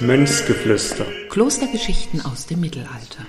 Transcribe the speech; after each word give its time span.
Mönchsgeflüster. 0.00 1.04
Klostergeschichten 1.30 2.20
aus 2.20 2.46
dem 2.46 2.60
Mittelalter. 2.60 3.26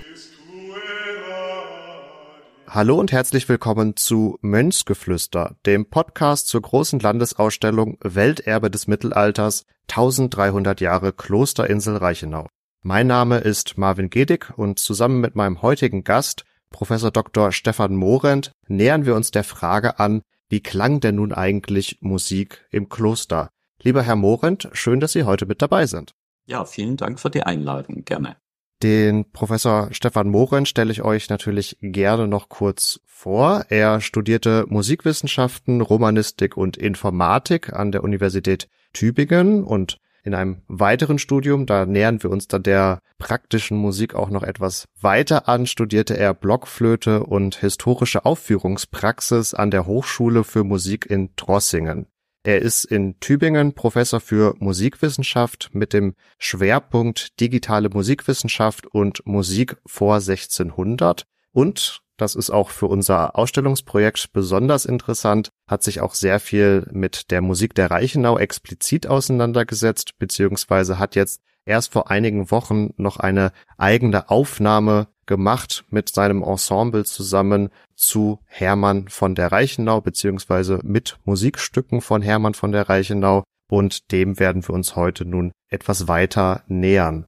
Hallo 2.68 3.00
und 3.00 3.12
herzlich 3.12 3.50
willkommen 3.50 3.96
zu 3.96 4.38
Mönchsgeflüster, 4.42 5.56
dem 5.66 5.90
Podcast 5.90 6.48
zur 6.48 6.62
großen 6.62 7.00
Landesausstellung 7.00 7.98
Welterbe 8.02 8.70
des 8.70 8.88
Mittelalters 8.88 9.66
1300 9.90 10.80
Jahre 10.80 11.14
Klosterinsel 11.14 11.98
Reichenau. 11.98 12.48
Mein 12.84 13.08
Name 13.08 13.40
ist 13.40 13.78
Marvin 13.78 14.10
Gedig 14.10 14.54
und 14.56 14.78
zusammen 14.78 15.20
mit 15.20 15.36
meinem 15.36 15.62
heutigen 15.62 16.04
Gast, 16.04 16.46
Professor 16.70 17.10
Dr. 17.12 17.52
Stefan 17.52 17.96
Morent, 17.96 18.52
nähern 18.68 19.06
wir 19.06 19.16
uns 19.16 19.32
der 19.32 19.44
Frage 19.44 20.00
an, 20.00 20.22
wie 20.50 20.62
klang 20.62 21.00
denn 21.00 21.16
nun 21.16 21.34
eigentlich 21.34 21.98
Musik 22.02 22.66
im 22.72 22.90
Kloster? 22.90 23.50
Lieber 23.82 24.02
Herr 24.02 24.16
Morent, 24.16 24.70
schön, 24.74 25.00
dass 25.00 25.12
Sie 25.12 25.24
heute 25.24 25.46
mit 25.46 25.62
dabei 25.62 25.86
sind. 25.86 26.16
Ja, 26.46 26.66
vielen 26.66 26.98
Dank 26.98 27.20
für 27.20 27.30
die 27.30 27.44
Einladung. 27.44 28.06
Gerne. 28.06 28.38
Den 28.84 29.32
Professor 29.32 29.90
Stefan 29.92 30.30
Mohren 30.30 30.66
stelle 30.68 30.92
ich 30.92 31.02
euch 31.02 31.30
natürlich 31.30 31.78
gerne 31.82 32.28
noch 32.28 32.48
kurz 32.48 33.00
vor. 33.06 33.66
Er 33.70 34.02
studierte 34.02 34.66
Musikwissenschaften, 34.70 35.82
Romanistik 35.82 36.56
und 36.56 36.78
Informatik 36.78 37.74
an 37.74 37.92
der 37.92 38.04
Universität 38.04 38.70
Tübingen 38.94 39.64
und 39.64 39.98
in 40.28 40.36
einem 40.36 40.62
weiteren 40.68 41.20
Studium, 41.20 41.66
da 41.66 41.86
nähern 41.86 42.22
wir 42.22 42.30
uns 42.30 42.50
dann 42.50 42.62
der 42.62 43.00
praktischen 43.18 43.78
Musik 43.78 44.14
auch 44.14 44.30
noch 44.30 44.44
etwas 44.44 44.86
weiter 45.00 45.48
an, 45.48 45.66
studierte 45.66 46.18
er 46.18 46.34
Blockflöte 46.34 47.24
und 47.24 47.56
historische 47.56 48.26
Aufführungspraxis 48.26 49.54
an 49.54 49.72
der 49.72 49.86
Hochschule 49.86 50.44
für 50.44 50.66
Musik 50.66 51.06
in 51.06 51.36
Trossingen. 51.38 52.08
Er 52.44 52.62
ist 52.62 52.84
in 52.84 53.20
Tübingen 53.22 53.74
Professor 53.74 54.20
für 54.20 54.54
Musikwissenschaft 54.60 55.70
mit 55.72 55.94
dem 55.94 56.14
Schwerpunkt 56.38 57.40
digitale 57.40 57.90
Musikwissenschaft 57.90 58.86
und 58.86 59.26
Musik 59.26 59.78
vor 59.86 60.16
1600 60.16 61.24
und 61.54 62.02
das 62.18 62.36
ist 62.36 62.50
auch 62.50 62.70
für 62.70 62.88
unser 62.88 63.38
Ausstellungsprojekt 63.38 64.34
besonders 64.34 64.86
interessant, 64.86 65.50
hat 65.68 65.84
sich 65.84 66.02
auch 66.02 66.14
sehr 66.14 66.40
viel 66.40 66.88
mit 66.92 67.32
der 67.32 67.42
Musik 67.42 67.76
der 67.76 67.92
Reichenau 67.92 68.38
explizit 68.38 69.08
auseinandergesetzt, 69.08 70.18
beziehungsweise 70.18 71.00
hat 71.00 71.16
jetzt 71.16 71.42
erst 71.66 71.94
vor 71.94 72.10
einigen 72.10 72.50
Wochen 72.50 72.94
noch 72.98 73.18
eine 73.18 73.52
eigene 73.78 74.30
Aufnahme 74.30 75.08
gemacht 75.26 75.86
mit 75.90 76.10
seinem 76.10 76.42
Ensemble 76.42 77.06
zusammen 77.06 77.70
zu 77.96 78.40
Hermann 78.46 79.10
von 79.10 79.36
der 79.36 79.52
Reichenau 79.52 80.02
beziehungsweise 80.02 80.80
mit 80.84 81.20
Musikstücken 81.26 82.02
von 82.02 82.22
Hermann 82.22 82.54
von 82.54 82.72
der 82.72 82.90
Reichenau 82.90 83.44
und 83.70 84.12
dem 84.12 84.40
werden 84.40 84.66
wir 84.68 84.74
uns 84.74 84.96
heute 84.96 85.26
nun 85.26 85.52
etwas 85.70 86.08
weiter 86.08 86.64
nähern. 86.68 87.26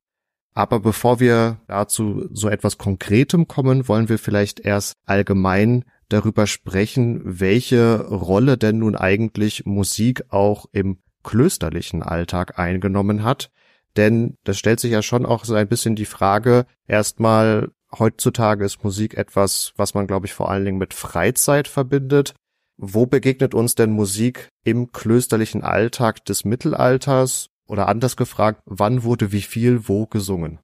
Aber 0.60 0.82
bevor 0.82 1.22
wir 1.22 1.62
dazu 1.68 2.28
so 2.34 2.50
etwas 2.50 2.78
Konkretem 2.78 3.48
kommen, 3.48 3.88
wollen 3.88 4.10
wir 4.10 4.20
vielleicht 4.20 4.60
erst 4.60 4.98
allgemein 5.06 5.86
darüber 6.10 6.48
sprechen, 6.48 7.22
welche 7.24 8.06
Rolle 8.10 8.58
denn 8.58 8.80
nun 8.80 8.98
eigentlich 8.98 9.66
Musik 9.66 10.26
auch 10.34 10.66
im 10.74 10.98
klösterlichen 11.24 12.04
Alltag 12.04 12.60
eingenommen 12.60 13.24
hat. 13.24 13.52
Denn 13.96 14.36
das 14.44 14.58
stellt 14.58 14.82
sich 14.82 14.92
ja 14.92 15.02
schon 15.02 15.26
auch 15.26 15.46
so 15.46 15.54
ein 15.54 15.70
bisschen 15.70 15.96
die 15.96 16.04
Frage, 16.04 16.66
erstmal, 16.88 17.72
heutzutage 17.98 18.66
ist 18.66 18.84
Musik 18.84 19.14
etwas, 19.14 19.72
was 19.78 19.94
man, 19.94 20.08
glaube 20.08 20.26
ich, 20.26 20.34
vor 20.34 20.52
allen 20.52 20.66
Dingen 20.66 20.78
mit 20.78 20.94
Freizeit 20.94 21.70
verbindet. 21.70 22.34
Wo 22.76 23.06
begegnet 23.06 23.54
uns 23.54 23.76
denn 23.76 23.92
Musik 23.92 24.50
im 24.66 24.92
klösterlichen 24.92 25.64
Alltag 25.64 26.26
des 26.26 26.44
Mittelalters? 26.44 27.50
Oder 27.70 27.88
anders 27.88 28.18
gefragt, 28.18 28.64
wann 28.66 29.04
wurde 29.04 29.32
wie 29.32 29.44
viel 29.44 29.88
wo 29.88 30.08
gesungen? 30.08 30.60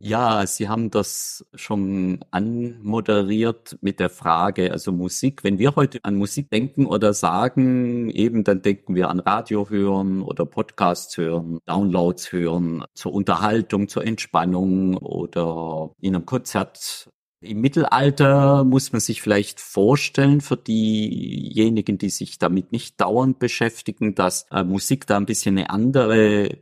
Ja, 0.00 0.46
Sie 0.46 0.68
haben 0.68 0.90
das 0.90 1.44
schon 1.54 2.20
anmoderiert 2.30 3.78
mit 3.80 3.98
der 3.98 4.10
Frage, 4.10 4.70
also 4.70 4.92
Musik. 4.92 5.42
Wenn 5.42 5.58
wir 5.58 5.74
heute 5.74 5.98
an 6.04 6.14
Musik 6.14 6.50
denken 6.50 6.86
oder 6.86 7.14
sagen, 7.14 8.08
eben 8.10 8.44
dann 8.44 8.62
denken 8.62 8.94
wir 8.94 9.08
an 9.08 9.18
Radio 9.18 9.68
hören 9.70 10.22
oder 10.22 10.46
Podcasts 10.46 11.16
hören, 11.16 11.58
Downloads 11.66 12.30
hören, 12.30 12.84
zur 12.94 13.12
Unterhaltung, 13.12 13.88
zur 13.88 14.06
Entspannung 14.06 14.98
oder 14.98 15.90
in 16.00 16.14
einem 16.14 16.26
Konzert. 16.26 17.10
Im 17.40 17.60
Mittelalter 17.60 18.64
muss 18.64 18.90
man 18.92 19.00
sich 19.00 19.22
vielleicht 19.22 19.60
vorstellen 19.60 20.40
für 20.40 20.56
diejenigen, 20.56 21.96
die 21.96 22.10
sich 22.10 22.38
damit 22.38 22.72
nicht 22.72 23.00
dauernd 23.00 23.38
beschäftigen, 23.38 24.16
dass 24.16 24.46
äh, 24.50 24.64
Musik 24.64 25.06
da 25.06 25.16
ein 25.16 25.26
bisschen 25.26 25.56
eine 25.56 25.70
andere 25.70 26.58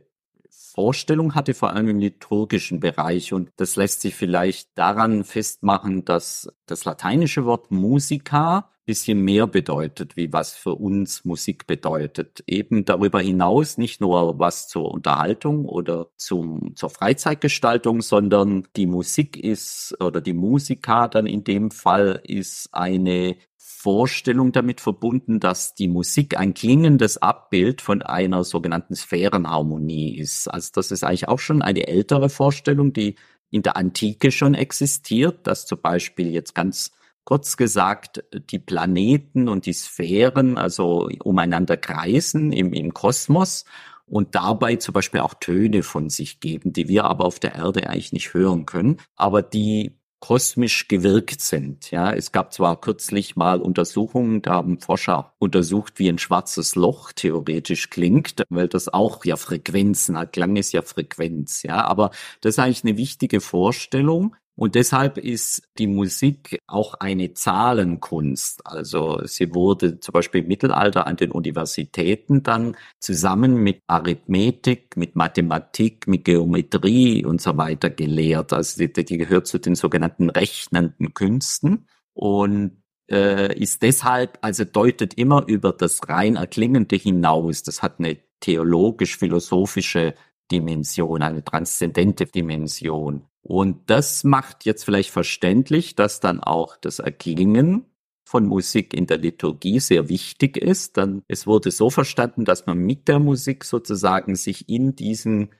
Vorstellung 0.51 1.33
hatte, 1.33 1.55
vor 1.55 1.71
allem 1.71 1.87
im 1.87 1.99
liturgischen 1.99 2.79
Bereich. 2.79 3.33
Und 3.33 3.49
das 3.55 3.75
lässt 3.75 4.01
sich 4.01 4.13
vielleicht 4.13 4.77
daran 4.77 5.23
festmachen, 5.23 6.05
dass 6.05 6.47
das 6.67 6.85
lateinische 6.85 7.45
Wort 7.45 7.71
Musica 7.71 8.69
bisschen 8.87 9.19
mehr 9.21 9.47
bedeutet, 9.47 10.15
wie 10.15 10.31
was 10.31 10.53
für 10.53 10.73
uns 10.73 11.25
Musik 11.25 11.67
bedeutet. 11.67 12.41
Eben 12.47 12.85
darüber 12.85 13.19
hinaus 13.19 13.77
nicht 13.77 13.99
nur 13.99 14.39
was 14.39 14.69
zur 14.69 14.89
Unterhaltung 14.91 15.65
oder 15.65 16.07
zum, 16.15 16.73
zur 16.75 16.89
Freizeitgestaltung, 16.89 18.01
sondern 18.01 18.65
die 18.77 18.87
Musik 18.87 19.35
ist 19.37 19.95
oder 19.99 20.21
die 20.21 20.33
Musika 20.33 21.09
dann 21.09 21.27
in 21.27 21.43
dem 21.43 21.69
Fall 21.69 22.21
ist 22.23 22.69
eine 22.71 23.35
Vorstellung 23.57 24.53
damit 24.53 24.79
verbunden, 24.79 25.41
dass 25.41 25.75
die 25.75 25.89
Musik 25.89 26.37
ein 26.39 26.53
klingendes 26.53 27.17
Abbild 27.17 27.81
von 27.81 28.01
einer 28.01 28.45
sogenannten 28.45 28.95
Sphärenharmonie 28.95 30.17
ist. 30.17 30.47
Also 30.47 30.71
das 30.73 30.91
ist 30.91 31.03
eigentlich 31.03 31.27
auch 31.27 31.39
schon 31.39 31.61
eine 31.61 31.87
ältere 31.87 32.29
Vorstellung, 32.29 32.93
die 32.93 33.15
in 33.49 33.63
der 33.63 33.75
Antike 33.75 34.31
schon 34.31 34.53
existiert, 34.53 35.45
dass 35.45 35.65
zum 35.65 35.81
Beispiel 35.81 36.31
jetzt 36.31 36.55
ganz 36.55 36.91
kurz 37.27 37.57
gesagt 37.57 38.23
die 38.51 38.57
Planeten 38.57 39.49
und 39.49 39.65
die 39.65 39.73
Sphären 39.73 40.57
also 40.57 41.09
umeinander 41.25 41.75
kreisen 41.75 42.53
im, 42.53 42.71
im 42.71 42.93
Kosmos 42.93 43.65
und 44.05 44.33
dabei 44.33 44.77
zum 44.77 44.93
Beispiel 44.93 45.19
auch 45.19 45.33
Töne 45.33 45.83
von 45.83 46.09
sich 46.09 46.39
geben, 46.39 46.71
die 46.71 46.87
wir 46.87 47.03
aber 47.03 47.25
auf 47.25 47.39
der 47.39 47.55
Erde 47.55 47.89
eigentlich 47.89 48.13
nicht 48.13 48.33
hören 48.33 48.65
können, 48.65 49.01
aber 49.17 49.41
die 49.41 49.99
kosmisch 50.21 50.87
gewirkt 50.87 51.41
sind. 51.41 51.91
Ja, 51.91 52.13
es 52.13 52.31
gab 52.31 52.53
zwar 52.53 52.79
kürzlich 52.79 53.35
mal 53.35 53.59
Untersuchungen, 53.59 54.41
da 54.41 54.53
haben 54.53 54.79
Forscher 54.79 55.33
untersucht, 55.37 55.99
wie 55.99 56.07
ein 56.07 56.19
schwarzes 56.19 56.75
Loch 56.75 57.11
theoretisch 57.11 57.89
klingt, 57.89 58.41
weil 58.47 58.69
das 58.69 58.87
auch 58.87 59.25
ja 59.25 59.35
Frequenzen 59.35 60.17
hat. 60.17 60.31
Klang 60.31 60.55
ist 60.55 60.71
ja 60.71 60.81
Frequenz. 60.81 61.63
Ja, 61.63 61.83
aber 61.83 62.11
das 62.39 62.55
ist 62.55 62.59
eigentlich 62.59 62.85
eine 62.85 62.95
wichtige 62.95 63.41
Vorstellung. 63.41 64.33
Und 64.57 64.73
deshalb 64.73 65.19
ist 65.19 65.61
die 65.77 65.85
Musik 65.85 66.59
auch 66.65 66.95
eine 66.95 67.35
Zahlenkunst. 67.35 68.65
Also 68.65 69.21
sie 69.23 69.53
wurde 69.53 69.99
zum 69.99 70.13
Beispiel 70.13 70.41
im 70.41 70.47
Mittelalter 70.47 71.05
an 71.05 71.15
den 71.15 71.31
Universitäten 71.31 72.41
dann 72.41 72.75
zusammen 72.99 73.57
mit 73.57 73.81
Arithmetik, 73.85 74.97
mit 74.97 75.15
Mathematik, 75.15 76.07
mit 76.07 76.25
Geometrie 76.25 77.23
und 77.23 77.39
so 77.39 77.55
weiter 77.55 77.91
gelehrt. 77.91 78.51
Also 78.51 78.83
die, 78.87 79.05
die 79.05 79.17
gehört 79.19 79.45
zu 79.45 79.59
den 79.59 79.75
sogenannten 79.75 80.31
rechnenden 80.31 81.13
Künsten 81.13 81.85
und 82.13 82.81
äh, 83.11 83.55
ist 83.59 83.83
deshalb, 83.83 84.39
also 84.41 84.65
deutet 84.65 85.13
immer 85.13 85.47
über 85.47 85.71
das 85.71 86.09
rein 86.09 86.35
Erklingende 86.35 86.95
hinaus. 86.95 87.61
Das 87.61 87.83
hat 87.83 87.99
eine 87.99 88.17
theologisch-philosophische 88.39 90.15
Dimension, 90.51 91.21
eine 91.21 91.43
transzendente 91.43 92.25
Dimension. 92.25 93.27
Und 93.47 93.89
das 93.89 94.25
macht 94.25 94.65
jetzt 94.65 94.83
vielleicht 94.83 95.09
verständlich, 95.09 95.95
dass 95.95 96.19
dann 96.19 96.41
auch 96.41 96.75
das 96.75 96.99
Erklingen 96.99 97.85
von 98.27 98.45
Musik 98.45 98.93
in 98.93 99.07
der 99.07 99.19
Liturgie 99.19 99.79
sehr 99.79 100.09
wichtig 100.09 100.57
ist. 100.57 100.97
Dann 100.97 101.23
es 101.29 101.47
wurde 101.47 101.71
so 101.71 101.89
verstanden, 101.89 102.43
dass 102.43 102.65
man 102.65 102.77
mit 102.77 103.07
der 103.07 103.19
Musik 103.19 103.63
sozusagen 103.63 104.35
sich 104.35 104.67
in 104.67 104.97
diesen 104.97 105.51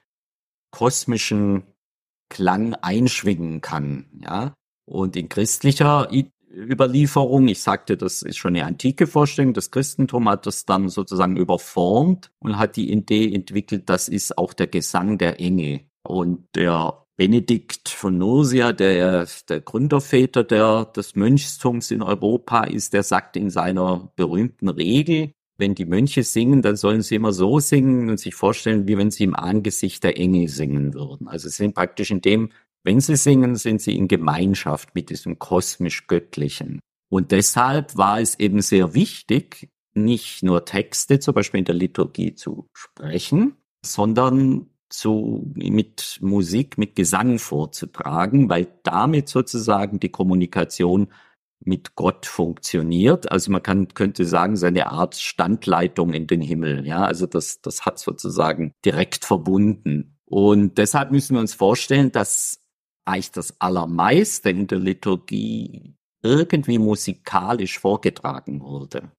kosmischen 0.71 1.63
Klang 2.29 2.73
einschwingen 2.73 3.61
kann, 3.61 4.07
ja. 4.21 4.53
Und 4.85 5.15
in 5.15 5.29
christlicher 5.29 6.09
Überlieferung, 6.51 7.47
ich 7.47 7.61
sagte, 7.61 7.95
das 7.95 8.21
ist 8.21 8.35
schon 8.35 8.55
eine 8.55 8.65
antike 8.65 9.07
Vorstellung, 9.07 9.53
das 9.53 9.71
Christentum 9.71 10.27
hat 10.27 10.45
das 10.45 10.65
dann 10.65 10.89
sozusagen 10.89 11.37
überformt 11.37 12.31
und 12.39 12.57
hat 12.57 12.75
die 12.75 12.91
Idee 12.91 13.33
entwickelt, 13.33 13.89
das 13.89 14.09
ist 14.09 14.37
auch 14.37 14.53
der 14.53 14.67
Gesang 14.67 15.17
der 15.17 15.39
Engel. 15.39 15.81
Und 16.03 16.47
der 16.53 17.06
Benedikt 17.17 17.89
von 17.89 18.17
Nursia, 18.19 18.73
der, 18.73 19.27
der 19.49 19.61
Gründerväter 19.61 20.43
der, 20.43 20.85
des 20.85 21.15
Mönchstums 21.15 21.89
in 21.89 22.03
Europa 22.03 22.63
ist, 22.63 22.93
der 22.93 23.01
sagte 23.01 23.39
in 23.39 23.49
seiner 23.49 24.11
berühmten 24.15 24.69
Regel, 24.69 25.31
wenn 25.57 25.73
die 25.73 25.85
Mönche 25.85 26.21
singen, 26.21 26.61
dann 26.61 26.75
sollen 26.75 27.01
sie 27.01 27.15
immer 27.15 27.33
so 27.33 27.59
singen 27.59 28.09
und 28.09 28.19
sich 28.19 28.35
vorstellen, 28.35 28.87
wie 28.87 28.97
wenn 28.97 29.09
sie 29.09 29.23
im 29.23 29.35
Angesicht 29.35 30.03
der 30.03 30.19
Engel 30.19 30.47
singen 30.47 30.93
würden. 30.93 31.27
Also 31.27 31.49
sind 31.49 31.73
praktisch 31.73 32.11
in 32.11 32.21
dem, 32.21 32.51
wenn 32.83 33.01
sie 33.01 33.15
singen, 33.15 33.55
sind 33.55 33.81
sie 33.81 33.97
in 33.97 34.07
Gemeinschaft 34.07 34.93
mit 34.93 35.09
diesem 35.09 35.39
kosmisch-göttlichen. 35.39 36.79
Und 37.09 37.31
deshalb 37.31 37.97
war 37.97 38.19
es 38.19 38.39
eben 38.39 38.61
sehr 38.61 38.93
wichtig, 38.93 39.69
nicht 39.95 40.43
nur 40.43 40.65
Texte, 40.65 41.19
zum 41.19 41.33
Beispiel 41.33 41.59
in 41.59 41.65
der 41.65 41.73
Liturgie 41.73 42.35
zu 42.35 42.67
sprechen, 42.73 43.55
sondern 43.83 44.67
zu, 44.89 45.51
mit 45.55 46.19
Musik, 46.21 46.77
mit 46.77 46.95
Gesang 46.95 47.39
vorzutragen, 47.39 48.49
weil 48.49 48.67
damit 48.83 49.29
sozusagen 49.29 49.99
die 49.99 50.09
Kommunikation 50.09 51.07
mit 51.59 51.95
Gott 51.95 52.25
funktioniert. 52.25 53.31
Also 53.31 53.51
man 53.51 53.63
kann, 53.63 53.87
könnte 53.89 54.25
sagen, 54.25 54.55
seine 54.55 54.91
Art 54.91 55.15
Standleitung 55.15 56.13
in 56.13 56.27
den 56.27 56.41
Himmel. 56.41 56.85
Ja, 56.85 57.03
also 57.03 57.25
das, 57.25 57.61
das 57.61 57.85
hat 57.85 57.99
sozusagen 57.99 58.73
direkt 58.85 59.25
verbunden. 59.25 60.17
Und 60.25 60.77
deshalb 60.77 61.11
müssen 61.11 61.35
wir 61.35 61.41
uns 61.41 61.53
vorstellen, 61.53 62.11
dass 62.11 62.63
eigentlich 63.05 63.31
das 63.31 63.59
Allermeiste 63.59 64.49
in 64.49 64.67
der 64.67 64.79
Liturgie 64.79 65.95
irgendwie 66.21 66.77
musikalisch 66.77 67.79
vorgetragen 67.79 68.61
wurde. 68.61 69.11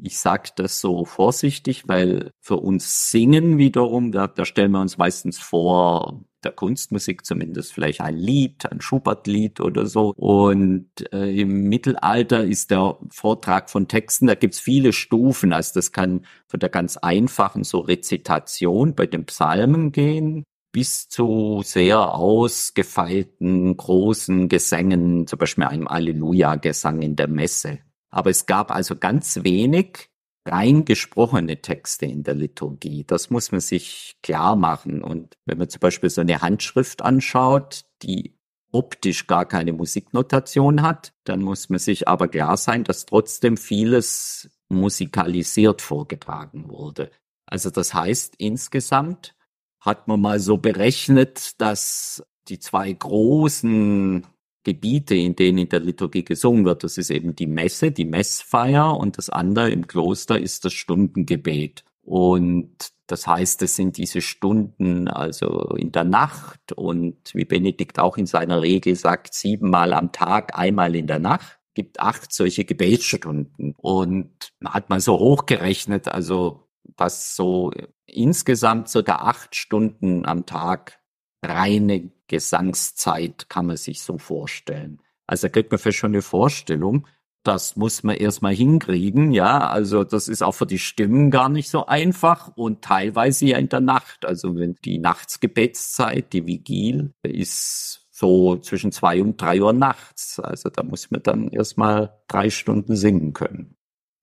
Ich 0.00 0.18
sage 0.18 0.50
das 0.56 0.80
so 0.80 1.04
vorsichtig, 1.04 1.88
weil 1.88 2.30
für 2.40 2.56
uns 2.56 3.10
Singen 3.10 3.58
wiederum, 3.58 4.12
da, 4.12 4.28
da 4.28 4.44
stellen 4.44 4.70
wir 4.72 4.80
uns 4.80 4.96
meistens 4.96 5.38
vor, 5.38 6.24
der 6.44 6.52
Kunstmusik 6.52 7.26
zumindest 7.26 7.72
vielleicht 7.72 8.00
ein 8.00 8.16
Lied, 8.16 8.70
ein 8.70 8.80
Schubert-Lied 8.80 9.60
oder 9.60 9.86
so. 9.86 10.12
Und 10.16 10.88
äh, 11.12 11.40
im 11.40 11.68
Mittelalter 11.68 12.44
ist 12.44 12.70
der 12.70 12.96
Vortrag 13.10 13.70
von 13.70 13.88
Texten, 13.88 14.28
da 14.28 14.34
gibt's 14.34 14.60
viele 14.60 14.92
Stufen. 14.92 15.52
Also 15.52 15.72
das 15.74 15.92
kann 15.92 16.24
von 16.46 16.60
der 16.60 16.68
ganz 16.68 16.96
einfachen 16.96 17.64
so 17.64 17.80
Rezitation 17.80 18.94
bei 18.94 19.06
den 19.06 19.26
Psalmen 19.26 19.90
gehen 19.90 20.44
bis 20.70 21.08
zu 21.08 21.62
sehr 21.64 22.14
ausgefeilten 22.14 23.76
großen 23.76 24.48
Gesängen, 24.48 25.26
zum 25.26 25.38
Beispiel 25.38 25.64
einem 25.64 25.88
Alleluja-Gesang 25.88 27.02
in 27.02 27.16
der 27.16 27.26
Messe. 27.26 27.80
Aber 28.10 28.30
es 28.30 28.46
gab 28.46 28.70
also 28.70 28.96
ganz 28.96 29.42
wenig 29.42 30.10
rein 30.46 30.84
gesprochene 30.84 31.60
Texte 31.60 32.06
in 32.06 32.22
der 32.22 32.34
Liturgie. 32.34 33.04
Das 33.04 33.30
muss 33.30 33.52
man 33.52 33.60
sich 33.60 34.16
klar 34.22 34.56
machen. 34.56 35.02
Und 35.02 35.36
wenn 35.44 35.58
man 35.58 35.68
zum 35.68 35.80
Beispiel 35.80 36.10
so 36.10 36.20
eine 36.20 36.40
Handschrift 36.40 37.02
anschaut, 37.02 37.84
die 38.02 38.38
optisch 38.72 39.26
gar 39.26 39.46
keine 39.46 39.72
Musiknotation 39.72 40.82
hat, 40.82 41.12
dann 41.24 41.42
muss 41.42 41.68
man 41.68 41.78
sich 41.78 42.08
aber 42.08 42.28
klar 42.28 42.56
sein, 42.56 42.84
dass 42.84 43.06
trotzdem 43.06 43.56
vieles 43.56 44.50
musikalisiert 44.68 45.80
vorgetragen 45.80 46.68
wurde. 46.68 47.10
Also 47.46 47.70
das 47.70 47.94
heißt, 47.94 48.34
insgesamt 48.36 49.34
hat 49.80 50.08
man 50.08 50.20
mal 50.20 50.38
so 50.38 50.58
berechnet, 50.58 51.60
dass 51.60 52.22
die 52.48 52.58
zwei 52.58 52.92
großen 52.92 54.26
Gebiete, 54.64 55.14
in 55.14 55.36
denen 55.36 55.58
in 55.58 55.68
der 55.68 55.80
Liturgie 55.80 56.24
gesungen 56.24 56.64
wird. 56.64 56.84
Das 56.84 56.98
ist 56.98 57.10
eben 57.10 57.34
die 57.34 57.46
Messe, 57.46 57.90
die 57.90 58.04
Messfeier 58.04 58.96
und 58.96 59.18
das 59.18 59.30
andere 59.30 59.70
im 59.70 59.86
Kloster 59.86 60.38
ist 60.38 60.64
das 60.64 60.72
Stundengebet. 60.72 61.84
Und 62.02 62.70
das 63.06 63.26
heißt, 63.26 63.62
es 63.62 63.76
sind 63.76 63.96
diese 63.96 64.20
Stunden 64.20 65.08
also 65.08 65.74
in 65.76 65.92
der 65.92 66.04
Nacht 66.04 66.72
und 66.72 67.16
wie 67.34 67.44
Benedikt 67.44 67.98
auch 67.98 68.16
in 68.18 68.26
seiner 68.26 68.62
Regel 68.62 68.96
sagt, 68.96 69.34
siebenmal 69.34 69.92
am 69.92 70.12
Tag, 70.12 70.58
einmal 70.58 70.94
in 70.94 71.06
der 71.06 71.18
Nacht 71.18 71.58
gibt 71.74 72.00
acht 72.00 72.32
solche 72.32 72.64
Gebetsstunden. 72.64 73.74
Und 73.76 74.52
man 74.58 74.74
hat 74.74 74.90
mal 74.90 75.00
so 75.00 75.18
hochgerechnet, 75.18 76.08
also 76.08 76.68
was 76.96 77.36
so 77.36 77.70
insgesamt 78.04 78.88
circa 78.88 79.16
acht 79.16 79.54
Stunden 79.54 80.26
am 80.26 80.44
Tag 80.44 80.97
reine 81.42 82.10
Gesangszeit 82.26 83.48
kann 83.48 83.66
man 83.66 83.76
sich 83.76 84.02
so 84.02 84.18
vorstellen. 84.18 85.00
Also 85.26 85.46
da 85.46 85.52
kriegt 85.52 85.70
man 85.70 85.78
vielleicht 85.78 85.98
schon 85.98 86.12
eine 86.12 86.22
Vorstellung. 86.22 87.06
Das 87.44 87.76
muss 87.76 88.02
man 88.02 88.16
erstmal 88.16 88.54
hinkriegen, 88.54 89.32
ja. 89.32 89.68
Also 89.68 90.04
das 90.04 90.28
ist 90.28 90.42
auch 90.42 90.52
für 90.52 90.66
die 90.66 90.78
Stimmen 90.78 91.30
gar 91.30 91.48
nicht 91.48 91.70
so 91.70 91.86
einfach 91.86 92.56
und 92.56 92.82
teilweise 92.82 93.46
ja 93.46 93.58
in 93.58 93.68
der 93.68 93.80
Nacht. 93.80 94.24
Also 94.24 94.56
wenn 94.56 94.74
die 94.84 94.98
Nachtsgebetszeit, 94.98 96.32
die 96.32 96.46
Vigil, 96.46 97.14
ist 97.22 98.06
so 98.10 98.56
zwischen 98.56 98.90
zwei 98.90 99.22
und 99.22 99.40
drei 99.40 99.62
Uhr 99.62 99.72
nachts. 99.72 100.40
Also 100.40 100.68
da 100.70 100.82
muss 100.82 101.10
man 101.10 101.22
dann 101.22 101.48
erstmal 101.48 102.18
drei 102.26 102.50
Stunden 102.50 102.96
singen 102.96 103.32
können. 103.32 103.77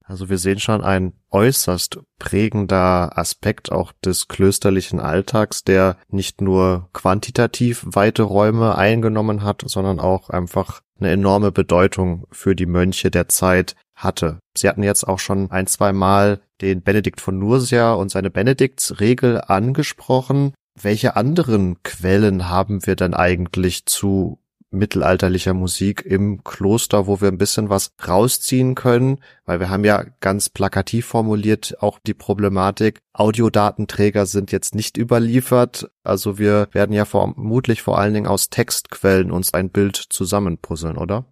Also 0.07 0.29
wir 0.29 0.37
sehen 0.37 0.59
schon 0.59 0.83
ein 0.83 1.13
äußerst 1.31 1.99
prägender 2.19 3.17
Aspekt 3.17 3.71
auch 3.71 3.91
des 4.03 4.27
klösterlichen 4.27 4.99
Alltags, 4.99 5.63
der 5.63 5.97
nicht 6.09 6.41
nur 6.41 6.89
quantitativ 6.93 7.83
weite 7.87 8.23
Räume 8.23 8.75
eingenommen 8.75 9.43
hat, 9.43 9.63
sondern 9.65 9.99
auch 9.99 10.29
einfach 10.29 10.81
eine 10.99 11.09
enorme 11.09 11.51
Bedeutung 11.51 12.27
für 12.31 12.55
die 12.55 12.67
Mönche 12.67 13.09
der 13.09 13.27
Zeit 13.27 13.75
hatte. 13.95 14.39
Sie 14.55 14.69
hatten 14.69 14.83
jetzt 14.83 15.07
auch 15.07 15.19
schon 15.19 15.49
ein, 15.51 15.67
zwei 15.67 15.91
Mal 15.91 16.41
den 16.61 16.83
Benedikt 16.83 17.19
von 17.19 17.39
Nursia 17.39 17.93
und 17.93 18.09
seine 18.09 18.29
Benediktsregel 18.29 19.41
angesprochen. 19.41 20.53
Welche 20.79 21.15
anderen 21.15 21.81
Quellen 21.83 22.49
haben 22.49 22.85
wir 22.85 22.95
denn 22.95 23.13
eigentlich 23.13 23.85
zu 23.85 24.39
mittelalterlicher 24.75 25.53
Musik 25.53 26.03
im 26.05 26.43
Kloster, 26.43 27.07
wo 27.07 27.21
wir 27.21 27.29
ein 27.29 27.37
bisschen 27.37 27.69
was 27.69 27.91
rausziehen 28.07 28.75
können, 28.75 29.19
weil 29.45 29.59
wir 29.59 29.69
haben 29.69 29.83
ja 29.83 30.03
ganz 30.19 30.49
plakativ 30.49 31.05
formuliert 31.05 31.75
auch 31.79 31.99
die 31.99 32.13
Problematik, 32.13 32.99
Audiodatenträger 33.13 34.25
sind 34.25 34.51
jetzt 34.51 34.75
nicht 34.75 34.97
überliefert, 34.97 35.89
also 36.03 36.37
wir 36.37 36.67
werden 36.71 36.93
ja 36.93 37.05
vermutlich 37.05 37.81
vor 37.81 37.97
allen 37.97 38.13
Dingen 38.13 38.27
aus 38.27 38.49
Textquellen 38.49 39.31
uns 39.31 39.53
ein 39.53 39.69
Bild 39.69 39.95
zusammenpuzzeln, 39.95 40.97
oder? 40.97 41.25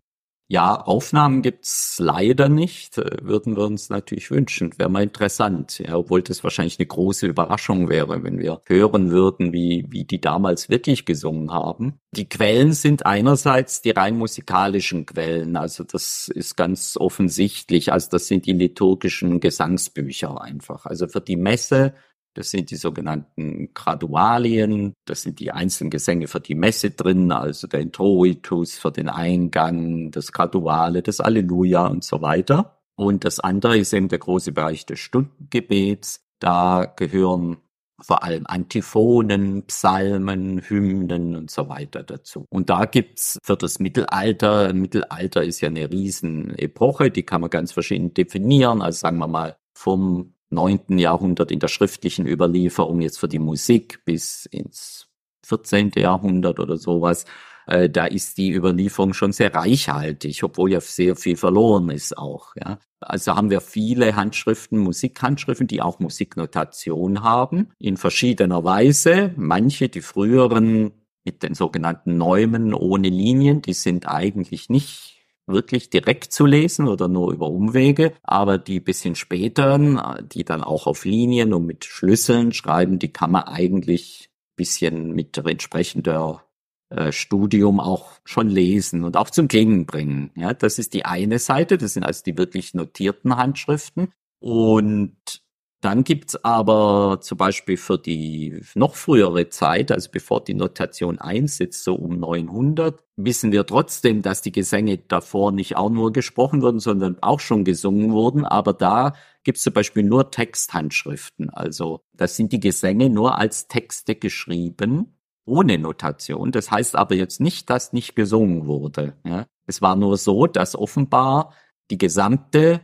Ja, 0.50 0.76
Aufnahmen 0.76 1.42
gibt's 1.42 1.96
leider 2.00 2.50
nicht. 2.50 2.98
Äh, 2.98 3.18
würden 3.22 3.56
wir 3.56 3.64
uns 3.64 3.90
natürlich 3.90 4.30
wünschen. 4.30 4.78
Wäre 4.78 4.90
mal 4.90 5.04
interessant. 5.04 5.80
Ja, 5.80 5.96
obwohl 5.96 6.22
das 6.22 6.44
wahrscheinlich 6.44 6.80
eine 6.80 6.86
große 6.86 7.28
Überraschung 7.28 7.90
wäre, 7.90 8.24
wenn 8.24 8.40
wir 8.40 8.62
hören 8.66 9.10
würden, 9.10 9.54
wie, 9.54 9.86
wie 9.90 10.04
die 10.04 10.20
damals 10.20 10.70
wirklich 10.70 11.06
gesungen 11.06 11.52
haben. 11.52 12.00
Die 12.12 12.28
Quellen 12.28 12.74
sind 12.74 13.06
einerseits 13.06 13.82
die 13.82 13.92
rein 13.92 14.18
musikalischen 14.18 15.06
Quellen. 15.06 15.56
Also 15.56 15.86
das 15.86 16.28
ist 16.28 16.58
ganz 16.58 16.98
offensichtlich. 16.98 17.94
Also 17.94 18.10
das 18.12 18.28
sind 18.28 18.46
die 18.46 18.54
liturgischen 18.54 19.40
Gesangsbücher 19.40 20.42
einfach. 20.42 20.86
Also 20.86 21.08
für 21.08 21.22
die 21.22 21.38
Messe 21.38 21.94
das 22.34 22.50
sind 22.50 22.72
die 22.72 22.76
sogenannten 22.76 23.74
Gradualien. 23.74 24.94
Das 25.06 25.22
sind 25.22 25.40
die 25.40 25.52
einzelnen 25.52 25.92
Gesänge 25.92 26.28
für 26.28 26.40
die 26.40 26.56
Messe 26.56 26.92
drin, 26.92 27.32
also 27.32 27.68
der 27.68 27.82
Introitus 27.82 28.78
für 28.78 28.92
den 28.92 29.10
Eingang, 29.10 30.12
das 30.12 30.32
Graduale, 30.32 31.04
das 31.04 31.20
Alleluja 31.20 31.88
und 31.88 32.04
so 32.04 32.22
weiter. 32.22 32.80
Und 32.96 33.26
das 33.26 33.40
andere 33.40 33.78
ist 33.78 33.94
eben 33.94 34.08
der 34.08 34.20
große 34.20 34.52
Bereich 34.52 34.86
des 34.86 35.00
Stundengebets. 35.00 36.26
Da 36.40 36.86
gehören 36.96 37.58
vor 38.02 38.24
allem 38.24 38.46
Antiphonen, 38.48 39.64
Psalmen, 39.68 40.62
Hymnen 40.62 41.36
und 41.36 41.52
so 41.52 41.70
weiter 41.70 42.04
dazu. 42.04 42.46
Und 42.50 42.70
da 42.70 42.86
gibt's 42.86 43.38
für 43.44 43.56
das 43.56 43.80
Mittelalter, 43.80 44.74
Mittelalter 44.74 45.44
ist 45.44 45.62
ja 45.62 45.70
eine 45.70 45.90
Riesenepoche, 45.90 47.12
die 47.12 47.24
kann 47.24 47.42
man 47.42 47.50
ganz 47.50 47.72
verschieden 47.72 48.14
definieren. 48.14 48.82
Also 48.82 49.00
sagen 49.00 49.18
wir 49.20 49.28
mal 49.28 49.56
vom 49.76 50.34
9. 50.54 50.98
Jahrhundert 50.98 51.52
in 51.52 51.60
der 51.60 51.68
schriftlichen 51.68 52.28
Überlieferung 52.28 53.02
jetzt 53.02 53.20
für 53.20 53.28
die 53.28 53.40
Musik 53.40 54.04
bis 54.06 54.46
ins 54.46 55.08
14. 55.46 55.92
Jahrhundert 55.96 56.60
oder 56.60 56.78
sowas. 56.78 57.26
Äh, 57.68 57.90
da 57.90 58.06
ist 58.06 58.38
die 58.38 58.52
Überlieferung 58.52 59.14
schon 59.14 59.32
sehr 59.32 59.54
reichhaltig, 59.54 60.44
obwohl 60.44 60.72
ja 60.72 60.82
sehr 60.82 61.16
viel 61.16 61.38
verloren 61.38 61.90
ist 61.90 62.18
auch. 62.18 62.56
Ja. 62.56 62.80
Also 63.00 63.36
haben 63.36 63.50
wir 63.50 63.62
viele 63.62 64.16
Handschriften, 64.16 64.80
Musikhandschriften, 64.80 65.68
die 65.68 65.82
auch 65.82 66.00
Musiknotation 66.00 67.24
haben, 67.24 67.72
in 67.80 67.98
verschiedener 67.98 68.64
Weise. 68.64 69.34
Manche, 69.36 69.90
die 69.90 70.02
früheren 70.02 70.92
mit 71.26 71.44
den 71.44 71.54
sogenannten 71.54 72.18
Neumen 72.18 72.74
ohne 72.74 73.10
Linien, 73.10 73.62
die 73.62 73.74
sind 73.74 74.08
eigentlich 74.08 74.70
nicht 74.70 75.23
wirklich 75.46 75.90
direkt 75.90 76.32
zu 76.32 76.46
lesen 76.46 76.88
oder 76.88 77.08
nur 77.08 77.34
über 77.34 77.50
Umwege, 77.50 78.14
aber 78.24 78.58
die 78.58 78.80
bisschen 78.80 79.16
später, 79.16 79.78
die 80.22 80.44
dann 80.44 80.64
auch 80.64 80.88
auf 80.88 81.06
Linien 81.06 81.54
und 81.54 81.66
mit 81.66 81.86
Schlüsseln 81.86 82.54
schreiben, 82.54 83.00
die 83.00 83.12
kann 83.12 83.32
man 83.32 83.44
eigentlich 83.44 84.30
bisschen 84.56 85.14
mit 85.14 85.38
entsprechender 85.38 86.44
äh, 86.90 87.12
Studium 87.12 87.80
auch 87.80 88.12
schon 88.24 88.50
lesen 88.50 89.04
und 89.04 89.18
auch 89.18 89.30
zum 89.30 89.48
Klingen 89.48 89.86
bringen. 89.86 90.32
Ja, 90.36 90.54
das 90.54 90.80
ist 90.80 90.94
die 90.94 91.06
eine 91.06 91.40
Seite, 91.40 91.78
das 91.78 91.94
sind 91.94 92.04
also 92.04 92.24
die 92.24 92.38
wirklich 92.38 92.74
notierten 92.74 93.36
Handschriften. 93.36 94.14
Und 94.40 95.43
dann 95.84 96.06
gibt's 96.06 96.42
aber 96.46 97.20
zum 97.22 97.38
Beispiel 97.38 97.76
für 97.76 97.98
die 97.98 98.62
noch 98.74 98.96
frühere 98.96 99.50
Zeit, 99.50 99.92
also 99.92 100.10
bevor 100.10 100.42
die 100.42 100.54
Notation 100.54 101.20
einsetzt, 101.20 101.84
so 101.84 101.96
um 101.96 102.20
900, 102.20 103.04
wissen 103.18 103.52
wir 103.52 103.66
trotzdem, 103.66 104.22
dass 104.22 104.42
die 104.42 104.54
Gesänge 104.54 104.98
davor 104.98 105.52
nicht 105.52 105.76
auch 105.76 105.90
nur 105.90 106.14
gesprochen 106.14 106.62
wurden, 106.62 106.80
sondern 106.80 107.18
auch 107.22 107.42
schon 107.42 107.66
gesungen 107.66 108.14
wurden. 108.14 108.46
Aber 108.46 108.72
da 108.72 109.14
gibt's 109.44 109.64
zum 109.64 109.74
Beispiel 109.74 110.04
nur 110.04 110.32
Texthandschriften. 110.32 111.50
Also 111.50 112.00
das 112.14 112.38
sind 112.38 112.54
die 112.54 112.62
Gesänge 112.62 113.10
nur 113.10 113.38
als 113.38 113.68
Texte 113.68 114.16
geschrieben, 114.16 115.18
ohne 115.44 115.78
Notation. 115.78 116.54
Das 116.54 116.72
heißt 116.72 116.96
aber 116.96 117.16
jetzt 117.16 117.42
nicht, 117.42 117.70
dass 117.70 117.92
nicht 117.92 118.16
gesungen 118.16 118.68
wurde. 118.68 119.18
Ja? 119.26 119.48
Es 119.68 119.82
war 119.82 119.98
nur 119.98 120.16
so, 120.16 120.48
dass 120.48 120.78
offenbar 120.78 121.54
die 121.92 121.98
gesamte 121.98 122.80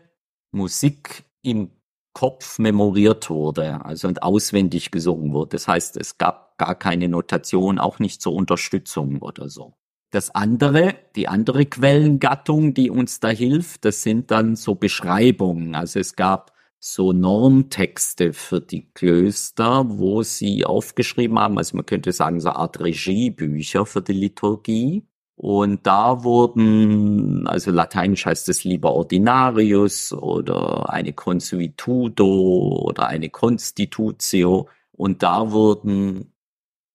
Musik 0.52 1.24
im 1.42 1.72
Kopf 2.14 2.60
memoriert 2.60 3.30
wurde, 3.30 3.84
also 3.86 4.08
und 4.08 4.24
auswendig 4.24 4.92
gesungen 4.92 5.34
wurde. 5.34 5.50
Das 5.52 5.68
heißt, 5.68 5.98
es 5.98 6.18
gab 6.18 6.58
gar 6.58 6.76
keine 6.76 7.08
Notation, 7.08 7.80
auch 7.80 8.00
nicht 8.00 8.22
zur 8.22 8.34
Unterstützung 8.34 9.22
oder 9.22 9.50
so. 9.50 9.76
Das 10.12 10.34
andere, 10.34 10.96
die 11.16 11.28
andere 11.28 11.66
Quellengattung, 11.66 12.74
die 12.74 12.90
uns 12.90 13.20
da 13.20 13.30
hilft, 13.30 13.86
das 13.86 14.02
sind 14.02 14.32
dann 14.32 14.56
so 14.56 14.74
Beschreibungen. 14.74 15.76
Also 15.76 16.00
es 16.00 16.16
gab 16.16 16.52
so 16.80 17.14
Normtexte 17.14 18.34
für 18.34 18.62
die 18.62 18.90
Klöster, 18.94 19.86
wo 19.88 20.24
sie 20.24 20.66
aufgeschrieben 20.66 21.38
haben, 21.38 21.58
also 21.58 21.76
man 21.76 21.86
könnte 21.86 22.12
sagen, 22.12 22.40
so 22.40 22.50
eine 22.50 22.58
Art 22.58 22.80
Regiebücher 22.80 23.86
für 23.86 24.02
die 24.02 24.14
Liturgie. 24.14 25.06
Und 25.42 25.88
da 25.88 26.26
wurden, 26.26 27.48
also 27.48 27.72
lateinisch 27.72 28.26
heißt 28.26 28.50
es 28.50 28.66
lieber 28.66 28.92
Ordinarius 28.92 30.12
oder 30.12 30.90
eine 30.90 31.14
Consuetudo 31.14 32.84
oder 32.84 33.08
eine 33.08 33.30
Constitutio. 33.30 34.68
Und 34.92 35.24
da 35.24 35.50
wurden, 35.54 36.34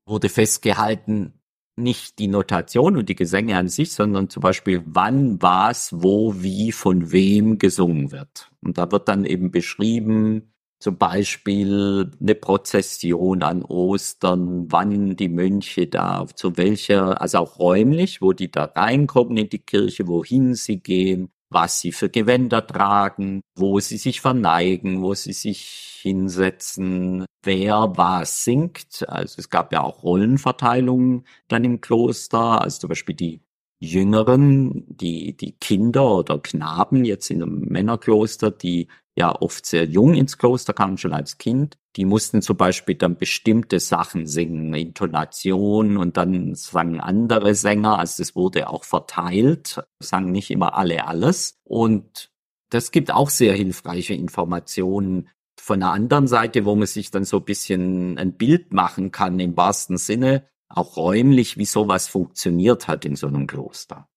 wurde 0.07 0.29
festgehalten, 0.29 1.41
nicht 1.77 2.19
die 2.19 2.29
Notation 2.29 2.99
und 2.99 3.09
die 3.09 3.15
Gesänge 3.15 3.57
an 3.57 3.69
sich, 3.69 3.95
sondern 3.95 4.29
zum 4.29 4.43
Beispiel, 4.43 4.83
wann, 4.85 5.41
was, 5.41 5.95
wo, 6.03 6.35
wie, 6.43 6.71
von 6.71 7.13
wem 7.13 7.57
gesungen 7.57 8.13
wird. 8.13 8.51
Und 8.61 8.77
da 8.77 8.93
wird 8.93 9.09
dann 9.09 9.25
eben 9.25 9.53
beschrieben, 9.53 10.54
zum 10.81 10.99
Beispiel 10.99 12.11
eine 12.21 12.35
Prozession 12.35 13.43
an 13.43 13.63
Ostern, 13.63 14.71
wann 14.71 15.17
die 15.17 15.29
Mönche 15.29 15.87
da, 15.87 16.27
zu 16.35 16.57
welcher, 16.57 17.21
also 17.21 17.39
auch 17.39 17.59
räumlich, 17.59 18.21
wo 18.21 18.33
die 18.33 18.51
da 18.51 18.65
reinkommen 18.65 19.37
in 19.37 19.49
die 19.49 19.61
Kirche, 19.61 20.07
wohin 20.09 20.55
sie 20.55 20.81
gehen, 20.81 21.31
was 21.51 21.81
sie 21.81 21.93
für 21.93 22.11
Gewänder 22.11 22.67
tragen, 22.67 23.41
wo 23.57 23.81
sie 23.81 23.97
sich 23.97 24.21
verneigen, 24.21 25.03
wo 25.03 25.15
sie 25.15 25.33
sich 25.33 26.01
hinsetzen, 26.03 27.25
wer 27.43 27.93
was 27.97 28.45
singt. 28.45 29.09
Also 29.09 29.37
es 29.39 29.49
gab 29.49 29.73
ja 29.73 29.83
auch 29.83 30.03
Rollenverteilungen 30.03 31.27
dann 31.49 31.65
im 31.65 31.81
Kloster, 31.81 32.61
also 32.61 32.81
zum 32.81 32.89
Beispiel 32.89 33.15
die 33.15 33.41
Jüngeren, 33.81 34.85
die, 34.89 35.37
die 35.37 35.53
Kinder 35.53 36.19
oder 36.19 36.39
Knaben 36.39 37.05
jetzt 37.05 37.31
in 37.31 37.43
einem 37.43 37.61
Männerkloster, 37.61 38.51
die 38.51 38.89
ja 39.17 39.35
oft 39.41 39.65
sehr 39.67 39.85
jung 39.85 40.15
ins 40.15 40.39
Kloster 40.39 40.73
kamen, 40.73 40.99
schon 40.99 41.13
als 41.13 41.39
Kind, 41.39 41.79
die 41.97 42.05
mussten 42.05 42.43
zum 42.43 42.57
Beispiel 42.57 42.97
dann 42.97 43.17
bestimmte 43.17 43.79
Sachen 43.79 44.27
singen, 44.27 44.75
Intonation 44.75 45.97
und 45.97 46.17
dann 46.17 46.55
sangen 46.55 47.01
andere 47.01 47.55
Sänger, 47.55 47.99
also 47.99 48.23
das 48.23 48.35
wurde 48.35 48.69
auch 48.69 48.85
verteilt, 48.85 49.83
sangen 50.01 50.33
nicht 50.33 50.51
immer 50.51 50.75
alle 50.77 51.07
alles. 51.07 51.61
Und 51.63 52.33
das 52.71 52.91
gibt 52.91 53.13
auch 53.13 53.31
sehr 53.31 53.55
hilfreiche 53.55 54.15
Informationen 54.15 55.29
von 55.61 55.79
der 55.81 55.91
anderen 55.91 56.27
Seite, 56.27 56.65
wo 56.65 56.75
man 56.75 56.87
sich 56.87 57.13
dann 57.13 57.25
so 57.25 57.39
ein 57.39 57.45
bisschen 57.45 58.19
ein 58.19 58.37
Bild 58.37 58.73
machen 58.73 59.13
kann 59.13 59.39
im 59.39 59.57
wahrsten 59.57 59.97
Sinne, 59.97 60.49
auch 60.69 60.97
räumlich, 60.97 61.57
wie 61.57 61.67
sowas 61.67 62.09
funktioniert 62.09 62.89
hat 62.89 63.05
in 63.05 63.15
so 63.15 63.29
einem 63.29 63.47
Kloster. 63.47 64.09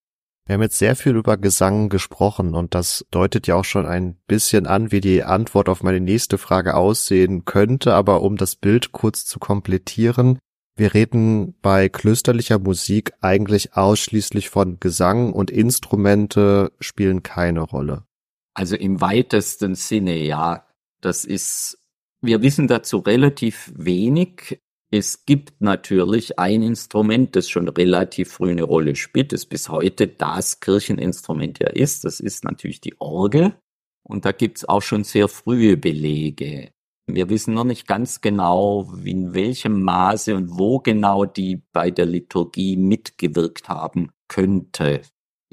Wir 0.48 0.54
haben 0.54 0.62
jetzt 0.62 0.80
sehr 0.80 0.96
viel 0.96 1.18
über 1.18 1.36
Gesang 1.36 1.89
gesprochen 1.89 2.56
und 2.56 2.74
das 2.74 3.06
deutet 3.12 3.48
ja 3.48 3.56
auch 3.56 3.66
schon 3.66 3.86
ein 3.86 4.16
bisschen 4.27 4.66
an, 4.66 4.94
wie 4.94 5.01
die 5.01 5.24
Antwort 5.25 5.68
auf 5.68 5.84
meine 5.84 6.00
nächste 6.00 6.38
Frage 6.38 6.75
aussehen 6.75 7.44
könnte, 7.44 7.94
aber 7.94 8.22
um 8.22 8.38
das 8.38 8.56
Bild 8.56 8.94
kurz 8.94 9.25
zu 9.25 9.39
komplettieren, 9.39 10.39
wir 10.77 10.94
reden 10.94 11.56
bei 11.62 11.89
klösterlicher 11.89 12.60
Musik 12.60 13.12
eigentlich 13.20 13.74
ausschließlich 13.74 14.50
von 14.50 14.80
Gesang 14.80 15.34
und 15.34 15.51
Instrumente 15.51 16.72
spielen 16.80 17.24
keine 17.24 17.62
Rolle. 17.62 18.06
Also 18.54 18.77
im 18.77 19.01
weitesten 19.01 19.75
Sinne, 19.75 20.16
ja. 20.16 20.66
Das 21.01 21.25
ist, 21.25 21.77
wir 22.22 22.42
wissen 22.42 22.68
dazu 22.68 23.00
relativ 23.00 23.74
wenig. 23.75 24.62
Es 24.89 25.25
gibt 25.25 25.60
natürlich 25.60 26.39
ein 26.39 26.62
Instrument, 26.62 27.36
das 27.36 27.50
schon 27.50 27.67
relativ 27.67 28.32
früh 28.32 28.51
eine 28.51 28.63
Rolle 28.63 28.96
spielt, 28.96 29.34
das 29.34 29.46
bis 29.46 29.67
heute 29.67 30.08
das 30.08 30.62
Kircheninstrument 30.62 31.60
ja 31.60 31.67
ist. 31.67 32.06
Das 32.06 32.22
ist 32.22 32.46
natürlich 32.46 32.79
die 32.79 33.00
Orgel. 33.00 33.56
Und 34.03 34.24
da 34.24 34.32
gibt's 34.32 34.63
auch 34.63 34.82
schon 34.82 35.03
sehr 35.03 35.27
frühe 35.27 35.75
Belege. 35.75 36.72
Wir 37.08 37.29
wissen 37.29 37.53
noch 37.53 37.65
nicht 37.65 37.88
ganz 37.88 38.22
genau, 38.22 38.94
in 39.03 39.34
welchem 39.34 39.82
Maße 39.82 40.36
und 40.36 40.58
wo 40.58 40.79
genau 40.79 41.25
die 41.25 41.63
bei 41.74 41.91
der 41.91 42.06
Liturgie 42.06 42.77
mitgewirkt 42.77 43.67
haben 43.67 44.12
könnte. 44.29 45.01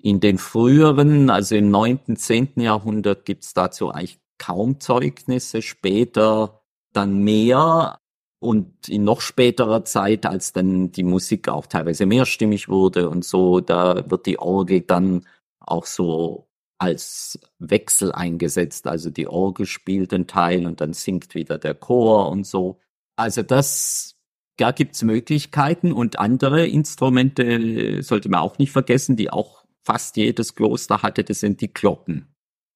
In 0.00 0.21
den 0.21 0.38
früheren, 0.38 1.31
also 1.31 1.57
im 1.57 1.71
neunten, 1.71 2.17
zehnten 2.17 2.61
Jahrhundert 2.61 3.25
gibt's 3.25 3.55
dazu 3.55 3.91
eigentlich 3.91 4.19
kaum 4.38 4.79
Zeugnisse. 4.79 5.62
Später 5.62 6.62
dann 6.93 7.23
mehr, 7.25 7.99
und 8.45 8.89
in 8.89 9.05
noch 9.05 9.21
späterer 9.21 9.85
Zeit, 9.85 10.27
als 10.27 10.53
dann 10.53 10.93
die 10.93 11.03
Musik 11.03 11.49
auch 11.49 11.67
teilweise 11.67 12.07
mehrstimmig 12.07 12.69
wurde 12.69 13.09
und 13.09 13.25
so, 13.25 13.61
da 13.61 14.09
wird 14.11 14.27
die 14.27 14.39
Orgel 14.39 14.83
dann 14.83 15.27
auch 15.61 15.87
so 15.87 16.47
als 16.79 17.39
Wechsel 17.59 18.13
eingesetzt. 18.13 18.87
Also 18.87 19.11
die 19.11 19.27
Orgel 19.27 19.67
spielt 19.67 20.13
einen 20.13 20.27
Teil 20.27 20.67
und 20.67 20.81
dann 20.81 20.93
singt 20.93 21.35
wieder 21.35 21.59
der 21.59 21.75
Chor 21.75 22.31
und 22.31 22.47
so. 22.47 22.79
Also 23.17 23.43
das, 23.43 24.17
da 24.59 24.73
gibt's 24.73 25.03
Möglichkeiten 25.03 25.93
und 25.93 26.19
andere 26.19 26.67
Instrumente 26.67 28.03
sollte 28.03 28.29
man 28.29 28.41
auch 28.41 28.59
nicht 28.59 28.73
vergessen, 28.73 29.17
die 29.17 29.31
auch 29.31 29.65
fast 29.85 30.17
jedes 30.17 30.55
Kloster 30.55 31.03
hatte, 31.03 31.25
das 31.25 31.41
sind 31.41 31.61
die 31.61 31.73
Glocken. 31.73 32.34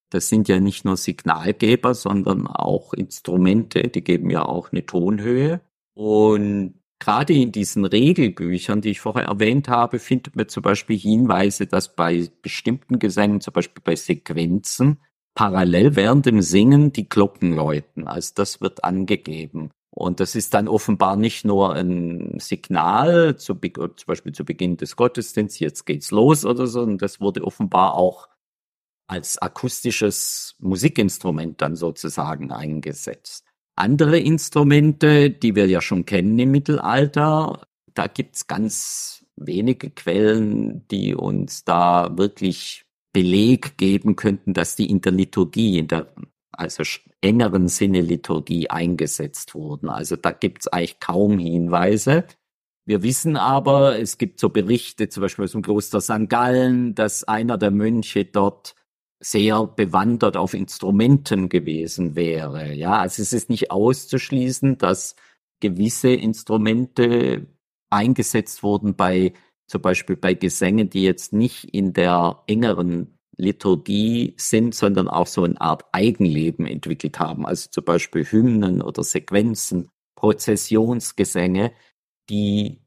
Das 0.09 0.29
sind 0.29 0.47
ja 0.47 0.59
nicht 0.59 0.85
nur 0.85 0.97
Signalgeber, 0.97 1.93
sondern 1.93 2.47
auch 2.47 2.93
Instrumente, 2.93 3.83
die 3.83 4.03
geben 4.03 4.29
ja 4.29 4.43
auch 4.43 4.71
eine 4.71 4.85
Tonhöhe. 4.85 5.61
Und 5.93 6.75
gerade 6.99 7.33
in 7.33 7.51
diesen 7.51 7.85
Regelbüchern, 7.85 8.81
die 8.81 8.89
ich 8.89 9.01
vorher 9.01 9.25
erwähnt 9.25 9.69
habe, 9.69 9.99
findet 9.99 10.35
man 10.35 10.49
zum 10.49 10.63
Beispiel 10.63 10.97
Hinweise, 10.97 11.67
dass 11.67 11.95
bei 11.95 12.29
bestimmten 12.41 12.99
Gesängen, 12.99 13.41
zum 13.41 13.53
Beispiel 13.53 13.81
bei 13.83 13.95
Sequenzen, 13.95 14.99
parallel 15.35 15.95
während 15.95 16.25
dem 16.25 16.41
Singen 16.41 16.91
die 16.91 17.07
Glocken 17.07 17.53
läuten. 17.53 18.07
Also 18.07 18.31
das 18.35 18.61
wird 18.61 18.83
angegeben. 18.83 19.71
Und 19.91 20.19
das 20.19 20.35
ist 20.35 20.53
dann 20.53 20.67
offenbar 20.67 21.15
nicht 21.15 21.45
nur 21.45 21.73
ein 21.75 22.39
Signal, 22.39 23.37
zu, 23.37 23.55
zum 23.55 24.05
Beispiel 24.07 24.31
zu 24.33 24.45
Beginn 24.45 24.77
des 24.77 24.95
Gottesdienstes, 24.95 25.59
jetzt 25.59 25.85
geht's 25.85 26.11
los 26.11 26.45
oder 26.45 26.67
so, 26.67 26.81
und 26.81 27.01
das 27.01 27.19
wurde 27.19 27.43
offenbar 27.43 27.95
auch 27.95 28.29
als 29.09 29.37
akustisches 29.39 30.55
Musikinstrument 30.59 31.61
dann 31.61 31.75
sozusagen 31.75 32.51
eingesetzt. 32.51 33.43
Andere 33.75 34.19
Instrumente, 34.19 35.31
die 35.31 35.55
wir 35.55 35.67
ja 35.67 35.81
schon 35.81 36.05
kennen 36.05 36.37
im 36.37 36.51
Mittelalter, 36.51 37.65
da 37.93 38.07
gibt's 38.07 38.45
ganz 38.45 39.25
wenige 39.35 39.89
Quellen, 39.89 40.87
die 40.89 41.15
uns 41.15 41.63
da 41.63 42.17
wirklich 42.17 42.85
Beleg 43.11 43.77
geben 43.77 44.15
könnten, 44.15 44.53
dass 44.53 44.75
die 44.75 44.89
in 44.89 45.01
der 45.01 45.13
Liturgie, 45.13 45.79
in 45.79 45.87
der 45.87 46.13
also 46.51 46.83
engeren 47.21 47.67
Sinne 47.67 48.01
Liturgie 48.01 48.69
eingesetzt 48.69 49.55
wurden. 49.55 49.89
Also 49.89 50.17
da 50.17 50.31
gibt's 50.31 50.67
eigentlich 50.67 50.99
kaum 50.99 51.39
Hinweise. 51.39 52.25
Wir 52.85 53.01
wissen 53.01 53.37
aber, 53.37 53.97
es 53.97 54.17
gibt 54.17 54.39
so 54.39 54.49
Berichte, 54.49 55.09
zum 55.09 55.21
Beispiel 55.21 55.45
aus 55.45 55.53
dem 55.53 55.61
Kloster 55.61 56.01
St. 56.01 56.27
Gallen, 56.27 56.95
dass 56.95 57.23
einer 57.23 57.57
der 57.57 57.71
Mönche 57.71 58.25
dort 58.25 58.75
sehr 59.19 59.67
bewandert 59.67 60.37
auf 60.37 60.53
Instrumenten 60.53 61.49
gewesen 61.49 62.15
wäre. 62.15 62.73
Ja, 62.73 62.99
also 62.99 63.21
es 63.21 63.33
ist 63.33 63.49
nicht 63.49 63.71
auszuschließen, 63.71 64.77
dass 64.77 65.15
gewisse 65.59 66.09
Instrumente 66.09 67.47
eingesetzt 67.89 68.63
wurden 68.63 68.95
bei 68.95 69.33
zum 69.67 69.81
Beispiel 69.81 70.15
bei 70.15 70.33
Gesängen, 70.33 70.89
die 70.89 71.03
jetzt 71.03 71.31
nicht 71.31 71.65
in 71.65 71.93
der 71.93 72.43
engeren 72.47 73.19
Liturgie 73.37 74.33
sind, 74.37 74.75
sondern 74.75 75.07
auch 75.07 75.27
so 75.27 75.43
eine 75.43 75.59
Art 75.61 75.85
Eigenleben 75.91 76.65
entwickelt 76.65 77.19
haben. 77.19 77.45
Also 77.45 77.69
zum 77.69 77.85
Beispiel 77.85 78.25
Hymnen 78.25 78.81
oder 78.81 79.03
Sequenzen, 79.03 79.89
Prozessionsgesänge, 80.15 81.71
die 82.29 82.81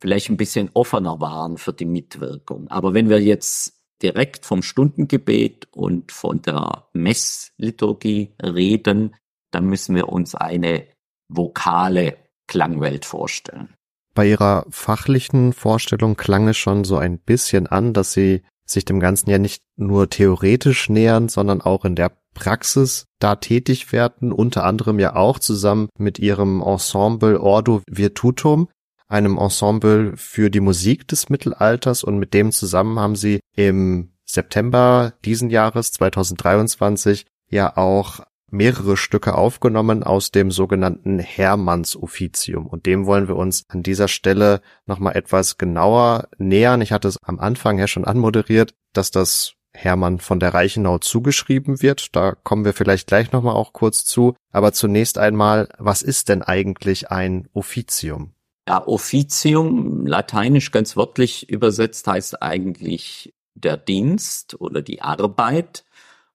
vielleicht 0.00 0.30
ein 0.30 0.36
bisschen 0.36 0.70
offener 0.74 1.20
waren 1.20 1.58
für 1.58 1.72
die 1.72 1.84
Mitwirkung. 1.84 2.68
Aber 2.68 2.94
wenn 2.94 3.08
wir 3.08 3.20
jetzt 3.20 3.77
direkt 4.02 4.46
vom 4.46 4.62
Stundengebet 4.62 5.68
und 5.72 6.12
von 6.12 6.42
der 6.42 6.88
Messliturgie 6.92 8.34
reden, 8.42 9.16
dann 9.50 9.66
müssen 9.66 9.94
wir 9.94 10.08
uns 10.08 10.34
eine 10.34 10.86
vokale 11.28 12.16
Klangwelt 12.46 13.04
vorstellen. 13.04 13.74
Bei 14.14 14.28
Ihrer 14.28 14.66
fachlichen 14.70 15.52
Vorstellung 15.52 16.16
klang 16.16 16.48
es 16.48 16.56
schon 16.56 16.84
so 16.84 16.96
ein 16.96 17.18
bisschen 17.18 17.66
an, 17.66 17.92
dass 17.92 18.12
Sie 18.12 18.42
sich 18.64 18.84
dem 18.84 19.00
Ganzen 19.00 19.30
ja 19.30 19.38
nicht 19.38 19.62
nur 19.76 20.10
theoretisch 20.10 20.88
nähern, 20.88 21.28
sondern 21.28 21.60
auch 21.60 21.84
in 21.84 21.94
der 21.94 22.12
Praxis 22.34 23.06
da 23.18 23.36
tätig 23.36 23.92
werden, 23.92 24.32
unter 24.32 24.64
anderem 24.64 24.98
ja 24.98 25.16
auch 25.16 25.38
zusammen 25.38 25.88
mit 25.98 26.18
Ihrem 26.18 26.62
Ensemble 26.62 27.40
Ordo 27.40 27.82
Virtutum 27.88 28.68
einem 29.08 29.38
Ensemble 29.38 30.16
für 30.16 30.50
die 30.50 30.60
Musik 30.60 31.08
des 31.08 31.28
Mittelalters 31.28 32.04
und 32.04 32.18
mit 32.18 32.34
dem 32.34 32.52
zusammen 32.52 32.98
haben 32.98 33.16
sie 33.16 33.40
im 33.56 34.12
September 34.24 35.14
diesen 35.24 35.50
Jahres 35.50 35.92
2023 35.92 37.26
ja 37.48 37.76
auch 37.76 38.20
mehrere 38.50 38.96
Stücke 38.96 39.34
aufgenommen 39.34 40.02
aus 40.02 40.30
dem 40.30 40.50
sogenannten 40.50 41.18
Hermanns-Offizium. 41.18 42.66
Und 42.66 42.86
dem 42.86 43.06
wollen 43.06 43.28
wir 43.28 43.36
uns 43.36 43.64
an 43.68 43.82
dieser 43.82 44.08
Stelle 44.08 44.60
nochmal 44.86 45.16
etwas 45.16 45.58
genauer 45.58 46.28
nähern. 46.38 46.80
Ich 46.80 46.92
hatte 46.92 47.08
es 47.08 47.18
am 47.22 47.38
Anfang 47.38 47.78
ja 47.78 47.86
schon 47.86 48.04
anmoderiert, 48.04 48.74
dass 48.92 49.10
das 49.10 49.54
Hermann 49.74 50.18
von 50.18 50.40
der 50.40 50.54
Reichenau 50.54 50.98
zugeschrieben 50.98 51.82
wird. 51.82 52.16
Da 52.16 52.34
kommen 52.34 52.64
wir 52.64 52.72
vielleicht 52.72 53.06
gleich 53.06 53.32
nochmal 53.32 53.54
auch 53.54 53.72
kurz 53.72 54.04
zu. 54.04 54.34
Aber 54.50 54.72
zunächst 54.72 55.18
einmal, 55.18 55.68
was 55.78 56.02
ist 56.02 56.28
denn 56.28 56.42
eigentlich 56.42 57.10
ein 57.10 57.48
Offizium? 57.52 58.32
Ja, 58.68 58.86
Offizium, 58.86 60.04
lateinisch 60.04 60.72
ganz 60.72 60.94
wörtlich 60.94 61.48
übersetzt, 61.48 62.06
heißt 62.06 62.42
eigentlich 62.42 63.34
der 63.54 63.78
Dienst 63.78 64.60
oder 64.60 64.82
die 64.82 65.00
Arbeit. 65.00 65.86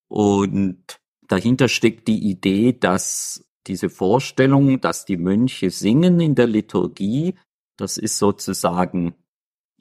Und 0.07 0.99
dahinter 1.27 1.67
steckt 1.67 2.07
die 2.07 2.27
Idee, 2.27 2.73
dass 2.73 3.45
diese 3.67 3.91
Vorstellung, 3.91 4.81
dass 4.81 5.05
die 5.05 5.17
Mönche 5.17 5.69
singen 5.69 6.19
in 6.19 6.33
der 6.33 6.47
Liturgie, 6.47 7.35
das 7.77 7.99
ist 7.99 8.17
sozusagen 8.17 9.13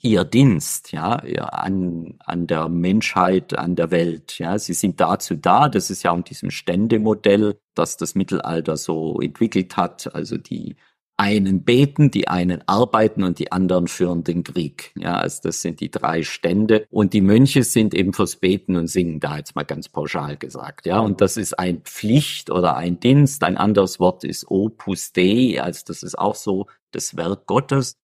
ihr 0.02 0.25
Dienst, 0.25 0.92
ja, 0.92 1.14
an, 1.14 2.16
an 2.18 2.47
der 2.47 2.68
Menschheit, 2.68 3.56
an 3.56 3.76
der 3.76 3.90
Welt, 3.90 4.38
ja. 4.38 4.59
Sie 4.59 4.75
sind 4.75 5.00
dazu 5.00 5.37
da, 5.37 5.71
das 5.71 5.88
ist 5.88 6.02
ja 6.02 6.14
in 6.14 6.25
diesem 6.25 6.50
Ständemodell, 6.50 7.59
das 7.75 7.97
das 7.97 8.14
Mittelalter 8.14 8.76
so 8.76 9.18
entwickelt 9.23 9.78
hat, 9.78 10.14
also 10.14 10.37
die 10.37 10.76
einen 11.23 11.62
beten, 11.62 12.11
die 12.11 12.26
einen 12.26 12.67
arbeiten 12.67 13.23
und 13.23 13.38
die 13.38 13.52
anderen 13.52 13.87
führen 13.87 14.25
den 14.25 14.43
Krieg. 14.43 14.93
Ja, 14.97 15.14
also 15.19 15.38
das 15.45 15.62
sind 15.62 15.79
die 15.79 15.91
drei 15.91 16.25
Stände. 16.25 16.85
Und 16.91 17.12
die 17.12 17.21
Mönche 17.21 17.62
sind 17.62 17.95
eben 17.95 18.12
fürs 18.12 18.37
Beten 18.37 18.75
und 18.75 18.88
Singen 18.88 19.21
da, 19.21 19.37
jetzt 19.37 19.55
mal 19.55 19.62
ganz 19.62 19.88
pauschal 19.88 20.37
gesagt. 20.37 20.85
Ja, 20.85 20.99
und 20.99 21.21
das 21.21 21.37
ist 21.37 21.57
ein 21.61 21.83
Pflicht 21.83 22.50
oder 22.50 22.76
ein 22.76 22.99
Dienst. 22.99 23.45
Ein 23.45 23.57
anderes 23.57 24.00
Wort 24.00 24.25
ist 24.25 24.50
Opus 24.50 25.12
Dei, 25.12 25.62
also 25.62 25.83
das 25.87 26.02
ist 26.02 26.19
auch 26.19 26.35
so 26.35 26.67
das 26.91 27.17
Werk 27.17 27.47
Gottes. 27.47 27.95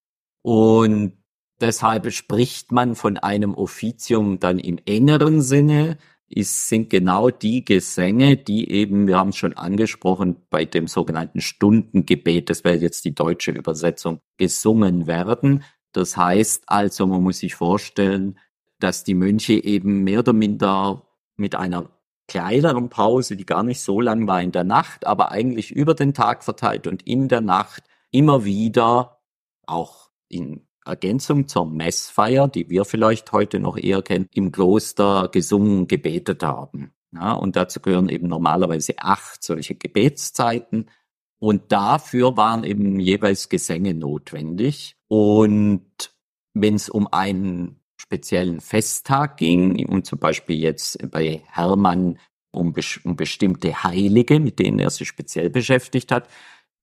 Und 0.43 1.15
deshalb 1.61 2.13
spricht 2.13 2.71
man 2.71 2.95
von 2.95 3.17
einem 3.17 3.53
Offizium 3.53 4.39
dann 4.39 4.61
im 4.61 4.79
engeren 4.87 5.43
Sinne, 5.43 5.99
ist, 6.29 6.69
sind 6.69 6.91
genau 6.91 7.31
die 7.31 7.65
Gesänge, 7.65 8.37
die 8.37 8.71
eben, 8.71 9.07
wir 9.07 9.17
haben 9.19 9.31
es 9.31 9.37
schon 9.37 9.55
angesprochen, 9.55 10.37
bei 10.51 10.65
dem 10.65 10.87
sogenannten 10.87 11.41
Stundengebet, 11.41 12.51
das 12.51 12.65
wäre 12.65 12.77
jetzt 12.77 13.05
die 13.05 13.15
deutsche 13.15 13.51
Übersetzung, 13.51 14.21
gesungen 14.37 15.07
werden. 15.07 15.65
Das 15.93 16.17
heißt 16.17 16.65
also, 16.67 17.07
man 17.07 17.23
muss 17.23 17.39
sich 17.39 17.55
vorstellen, 17.55 18.39
dass 18.79 19.05
die 19.05 19.15
Mönche 19.15 19.55
eben 19.55 20.05
mehr 20.05 20.21
oder 20.21 20.33
minder 20.33 21.09
mit 21.37 21.55
einer 21.55 21.91
kleineren 22.29 22.91
Pause, 22.91 23.37
die 23.37 23.47
gar 23.47 23.63
nicht 23.63 23.81
so 23.81 24.01
lang 24.01 24.27
war 24.27 24.43
in 24.43 24.53
der 24.53 24.65
Nacht, 24.65 25.07
aber 25.07 25.33
eigentlich 25.33 25.71
über 25.71 25.95
den 25.95 26.13
Tag 26.13 26.45
verteilt 26.45 26.87
und 26.87 27.07
in 27.07 27.29
der 27.29 27.41
Nacht 27.41 27.85
immer 28.11 28.45
wieder 28.45 29.23
auch 29.67 30.11
in 30.29 30.68
Ergänzung 30.89 31.49
zur 31.49 31.67
Messfeier, 31.67 32.49
die 32.49 32.69
wir 32.71 32.85
vielleicht 32.85 33.33
heute 33.33 33.61
noch 33.61 33.77
eher 33.77 34.03
kennen, 34.03 34.29
im 34.33 34.53
Kloster 34.53 35.29
gesungen, 35.33 35.87
gebetet 35.87 36.43
haben. 36.43 36.93
Ja, 37.13 37.33
und 37.33 37.57
dazu 37.57 37.81
gehören 37.81 38.09
eben 38.09 38.29
normalerweise 38.29 38.95
acht 38.99 39.43
solche 39.43 39.75
Gebetszeiten. 39.75 40.91
Und 41.39 41.73
dafür 41.73 42.37
waren 42.37 42.65
eben 42.65 42.99
jeweils 43.01 43.49
Gesänge 43.49 43.95
notwendig. 43.95 44.97
Und 45.07 46.13
wenn 46.55 46.75
es 46.75 46.89
um 46.89 47.07
einen 47.13 47.81
speziellen 47.97 48.61
Festtag 48.61 49.37
ging, 49.37 49.87
und 49.87 50.07
zum 50.07 50.19
Beispiel 50.19 50.59
jetzt 50.59 51.11
bei 51.11 51.43
Hermann 51.47 52.19
um, 52.51 52.75
um 53.05 53.17
bestimmte 53.17 53.83
Heilige, 53.85 54.41
mit 54.41 54.59
denen 54.59 54.79
er 54.79 54.91
sich 54.91 55.09
speziell 55.09 55.51
beschäftigt 55.51 56.11
hat, 56.11 56.29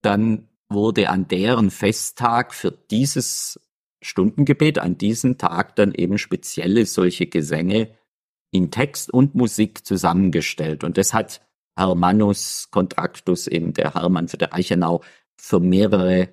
dann 0.02 0.48
wurde 0.70 1.10
an 1.10 1.28
deren 1.28 1.72
Festtag 1.72 2.54
für 2.54 2.72
dieses 2.72 3.60
Stundengebet 4.02 4.80
an 4.80 4.98
diesem 4.98 5.38
Tag 5.38 5.76
dann 5.76 5.94
eben 5.94 6.18
spezielle 6.18 6.86
solche 6.86 7.28
Gesänge 7.28 7.90
in 8.52 8.72
Text 8.72 9.12
und 9.12 9.36
Musik 9.36 9.86
zusammengestellt. 9.86 10.84
Und 10.84 10.98
das 10.98 11.14
hat 11.14 11.42
Hermannus 11.78 12.70
Contractus, 12.72 13.48
eben 13.48 13.74
der 13.74 13.94
Hermann 13.94 14.28
für 14.28 14.38
der 14.38 14.54
Reichenau, 14.54 15.02
für 15.38 15.60
mehrere 15.60 16.30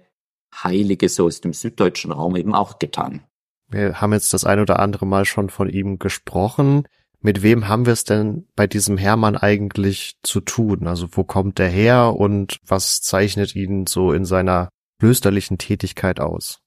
Heilige 0.54 1.08
so 1.08 1.26
aus 1.26 1.40
dem 1.40 1.52
süddeutschen 1.52 2.12
Raum 2.12 2.36
eben 2.36 2.54
auch 2.54 2.78
getan. 2.78 3.22
Wir 3.68 4.00
haben 4.00 4.12
jetzt 4.12 4.34
das 4.34 4.44
ein 4.44 4.60
oder 4.60 4.78
andere 4.78 5.06
Mal 5.06 5.24
schon 5.24 5.48
von 5.48 5.68
ihm 5.68 5.98
gesprochen. 5.98 6.86
Mit 7.20 7.42
wem 7.42 7.68
haben 7.68 7.86
wir 7.86 7.92
es 7.92 8.04
denn 8.04 8.46
bei 8.54 8.66
diesem 8.66 8.98
Hermann 8.98 9.36
eigentlich 9.36 10.18
zu 10.22 10.40
tun? 10.40 10.86
Also 10.86 11.08
wo 11.12 11.24
kommt 11.24 11.58
er 11.58 11.68
her 11.68 12.14
und 12.16 12.58
was 12.66 13.00
zeichnet 13.00 13.56
ihn 13.56 13.86
so 13.86 14.12
in 14.12 14.24
seiner 14.24 14.68
klösterlichen 15.00 15.56
Tätigkeit 15.56 16.20
aus? 16.20 16.61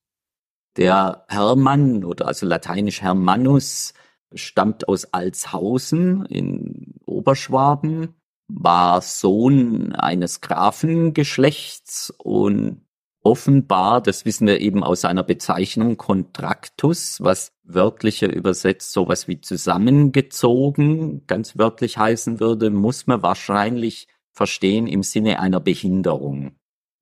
Der 0.77 1.25
Hermann 1.29 2.03
oder 2.03 2.27
also 2.27 2.45
lateinisch 2.45 3.01
Hermannus 3.01 3.93
stammt 4.33 4.88
aus 4.88 5.05
Alshausen 5.13 6.25
in 6.25 6.95
Oberschwaben, 7.05 8.15
war 8.47 9.01
Sohn 9.01 9.93
eines 9.93 10.41
Grafengeschlechts 10.41 12.13
und 12.17 12.81
offenbar, 13.23 14.01
das 14.01 14.25
wissen 14.25 14.45
wir 14.45 14.59
eben 14.59 14.83
aus 14.83 15.01
seiner 15.01 15.23
Bezeichnung 15.23 15.97
Kontraktus, 15.97 17.21
was 17.21 17.53
wörtlicher 17.63 18.31
übersetzt 18.31 18.91
sowas 18.91 19.27
wie 19.27 19.41
zusammengezogen, 19.41 21.25
ganz 21.25 21.57
wörtlich 21.57 21.97
heißen 21.97 22.39
würde, 22.39 22.69
muss 22.69 23.07
man 23.07 23.23
wahrscheinlich 23.23 24.07
verstehen 24.31 24.85
im 24.85 25.01
Sinne 25.01 25.39
einer 25.39 25.59
Behinderung. 25.59 26.55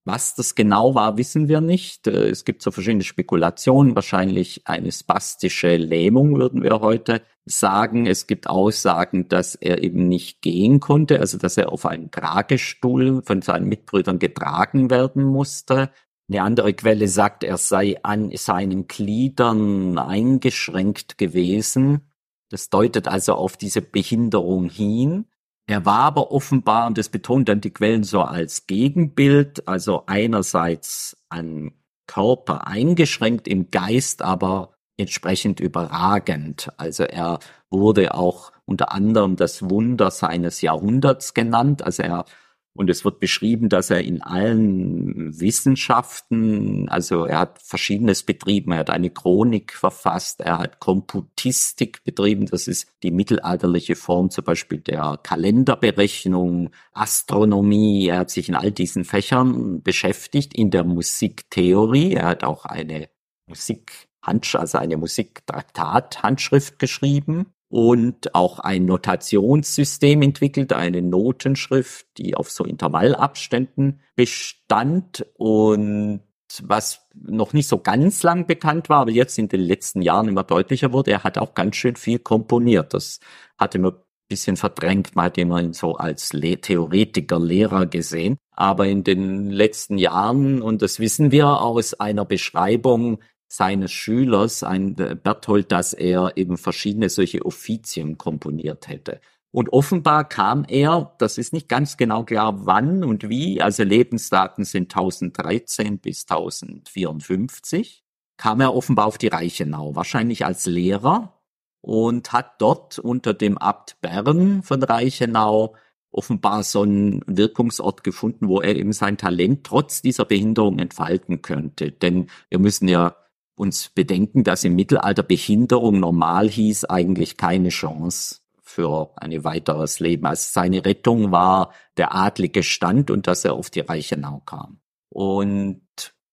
Was 0.05 0.35
das 0.35 0.55
genau 0.55 0.95
war, 0.95 1.17
wissen 1.17 1.47
wir 1.47 1.61
nicht. 1.61 2.07
Äh, 2.07 2.29
es 2.29 2.43
gibt 2.43 2.61
so 2.61 2.71
verschiedene 2.71 3.03
Spekulationen. 3.03 3.95
Wahrscheinlich 3.95 4.67
eine 4.67 4.91
spastische 4.91 5.77
Lähmung, 5.77 6.37
würden 6.37 6.61
wir 6.61 6.81
heute 6.81 7.21
sagen. 7.45 8.05
Es 8.05 8.27
gibt 8.27 8.47
Aussagen, 8.47 9.29
dass 9.29 9.55
er 9.55 9.81
eben 9.81 10.07
nicht 10.09 10.41
gehen 10.41 10.81
konnte, 10.81 11.19
also 11.19 11.37
dass 11.37 11.57
er 11.57 11.71
auf 11.71 11.85
einem 11.85 12.11
Tragestuhl 12.11 13.21
von 13.23 13.41
seinen 13.41 13.69
Mitbrüdern 13.69 14.19
getragen 14.19 14.89
werden 14.89 15.23
musste. 15.23 15.89
Eine 16.29 16.41
andere 16.41 16.73
Quelle 16.73 17.07
sagt, 17.07 17.43
er 17.43 17.57
sei 17.57 17.97
an 18.03 18.31
seinen 18.35 18.87
Gliedern 18.87 19.97
eingeschränkt 19.97 21.17
gewesen. 21.17 22.09
Das 22.49 22.69
deutet 22.69 23.07
also 23.07 23.35
auf 23.35 23.55
diese 23.57 23.81
Behinderung 23.81 24.69
hin. 24.69 25.25
Er 25.65 25.85
war 25.85 26.01
aber 26.01 26.31
offenbar, 26.31 26.87
und 26.87 26.97
das 26.97 27.09
betont 27.09 27.47
dann 27.47 27.61
die 27.61 27.71
Quellen 27.71 28.03
so 28.03 28.21
als 28.21 28.67
Gegenbild, 28.67 29.67
also 29.67 30.03
einerseits 30.07 31.17
an 31.29 31.71
Körper 32.05 32.67
eingeschränkt, 32.67 33.47
im 33.47 33.71
Geist 33.71 34.21
aber 34.21 34.75
entsprechend 34.97 35.59
überragend. 35.59 36.69
Also 36.77 37.03
er 37.03 37.39
wurde 37.69 38.13
auch 38.13 38.51
unter 38.65 38.91
anderem 38.91 39.35
das 39.35 39.69
Wunder 39.69 40.11
seines 40.11 40.61
Jahrhunderts 40.61 41.33
genannt. 41.33 41.81
Also 41.83 42.03
er 42.03 42.25
und 42.75 42.89
es 42.89 43.05
wird 43.05 43.19
beschrieben, 43.19 43.69
dass 43.69 43.91
er 43.91 44.01
in 44.03 44.23
allen 44.23 45.39
Wissenschaften, 45.39 46.89
also 46.89 47.25
er 47.25 47.39
hat 47.39 47.61
Verschiedenes 47.61 48.23
betrieben. 48.23 48.71
Er 48.71 48.79
hat 48.79 48.89
eine 48.89 49.11
Chronik 49.11 49.73
verfasst, 49.73 50.41
er 50.41 50.57
hat 50.57 50.79
Komputistik 50.79 52.03
betrieben. 52.03 52.47
Das 52.47 52.67
ist 52.67 52.87
die 53.03 53.11
mittelalterliche 53.11 53.95
Form 53.95 54.31
zum 54.31 54.43
Beispiel 54.43 54.79
der 54.79 55.19
Kalenderberechnung, 55.21 56.71
Astronomie. 56.93 58.07
Er 58.07 58.19
hat 58.19 58.31
sich 58.31 58.49
in 58.49 58.55
all 58.55 58.71
diesen 58.71 59.05
Fächern 59.05 59.83
beschäftigt, 59.83 60.55
in 60.55 60.71
der 60.71 60.83
Musiktheorie. 60.83 62.13
Er 62.13 62.25
hat 62.25 62.43
auch 62.43 62.65
eine 62.65 63.09
Musik 63.47 64.07
also 64.25 64.77
eine 64.77 64.95
Musiktraktat-Handschrift 64.95 66.79
geschrieben 66.79 67.53
und 67.73 68.35
auch 68.35 68.59
ein 68.59 68.85
Notationssystem 68.85 70.21
entwickelt, 70.21 70.73
eine 70.73 71.01
Notenschrift, 71.01 72.05
die 72.19 72.35
auf 72.35 72.51
so 72.51 72.65
Intervallabständen 72.65 73.99
bestand 74.15 75.25
und 75.33 76.19
was 76.61 77.07
noch 77.15 77.53
nicht 77.53 77.67
so 77.67 77.79
ganz 77.79 78.21
lang 78.21 78.45
bekannt 78.45 78.89
war, 78.89 78.99
aber 78.99 79.09
jetzt 79.09 79.39
in 79.39 79.47
den 79.47 79.61
letzten 79.61 80.03
Jahren 80.03 80.27
immer 80.27 80.43
deutlicher 80.43 80.93
wurde, 80.93 81.09
er 81.09 81.23
hat 81.23 81.39
auch 81.39 81.55
ganz 81.55 81.75
schön 81.75 81.95
viel 81.95 82.19
komponiert. 82.19 82.93
Das 82.93 83.19
hatte 83.57 83.79
man 83.79 83.93
ein 83.93 84.01
bisschen 84.27 84.55
verdrängt, 84.55 85.15
man 85.15 85.25
hat 85.25 85.39
ihn 85.39 85.73
so 85.73 85.95
als 85.95 86.31
Le 86.31 86.61
Theoretiker, 86.61 87.39
Lehrer 87.39 87.87
gesehen. 87.87 88.37
Aber 88.51 88.85
in 88.85 89.03
den 89.03 89.49
letzten 89.49 89.97
Jahren, 89.97 90.61
und 90.61 90.83
das 90.83 90.99
wissen 90.99 91.31
wir 91.31 91.47
aus 91.47 91.95
einer 91.95 92.23
Beschreibung 92.23 93.17
seines 93.53 93.91
Schülers, 93.91 94.63
ein 94.63 94.97
äh, 94.97 95.15
Berthold, 95.15 95.71
dass 95.71 95.93
er 95.93 96.37
eben 96.37 96.57
verschiedene 96.57 97.09
solche 97.09 97.45
Offizien 97.45 98.17
komponiert 98.17 98.87
hätte. 98.87 99.21
Und 99.51 99.71
offenbar 99.71 100.27
kam 100.27 100.65
er, 100.67 101.13
das 101.19 101.37
ist 101.37 101.53
nicht 101.53 101.69
ganz 101.69 101.95
genau 101.95 102.23
klar, 102.23 102.65
wann 102.65 103.03
und 103.03 103.29
wie, 103.29 103.61
also 103.61 103.83
Lebensdaten 103.83 104.65
sind 104.65 104.91
1013 104.91 105.99
bis 105.99 106.23
1054, 106.23 108.03
kam 108.37 108.59
er 108.59 108.73
offenbar 108.73 109.05
auf 109.05 109.19
die 109.19 109.27
Reichenau, 109.27 109.95
wahrscheinlich 109.95 110.45
als 110.45 110.65
Lehrer 110.65 111.39
und 111.81 112.33
hat 112.33 112.59
dort 112.59 112.97
unter 112.97 113.35
dem 113.35 113.59
Abt 113.59 114.01
Bern 114.01 114.63
von 114.63 114.81
Reichenau 114.81 115.75
offenbar 116.09 116.63
so 116.63 116.81
einen 116.81 117.21
Wirkungsort 117.27 118.03
gefunden, 118.03 118.47
wo 118.47 118.61
er 118.61 118.75
eben 118.75 118.93
sein 118.93 119.17
Talent 119.17 119.63
trotz 119.63 120.01
dieser 120.01 120.25
Behinderung 120.25 120.79
entfalten 120.79 121.43
könnte. 121.43 121.91
Denn 121.91 122.31
wir 122.49 122.57
müssen 122.57 122.87
ja 122.87 123.15
uns 123.55 123.89
bedenken, 123.89 124.43
dass 124.43 124.63
im 124.63 124.75
Mittelalter 124.75 125.23
Behinderung 125.23 125.99
normal 125.99 126.49
hieß, 126.49 126.85
eigentlich 126.85 127.37
keine 127.37 127.69
Chance 127.69 128.37
für 128.61 129.11
ein 129.17 129.43
weiteres 129.43 129.99
Leben. 129.99 130.25
Also 130.25 130.47
seine 130.51 130.83
Rettung 130.85 131.31
war 131.31 131.71
der 131.97 132.15
adlige 132.15 132.63
Stand 132.63 133.11
und 133.11 133.27
dass 133.27 133.45
er 133.45 133.53
auf 133.53 133.69
die 133.69 133.81
Reichenau 133.81 134.41
kam. 134.45 134.79
Und 135.09 135.81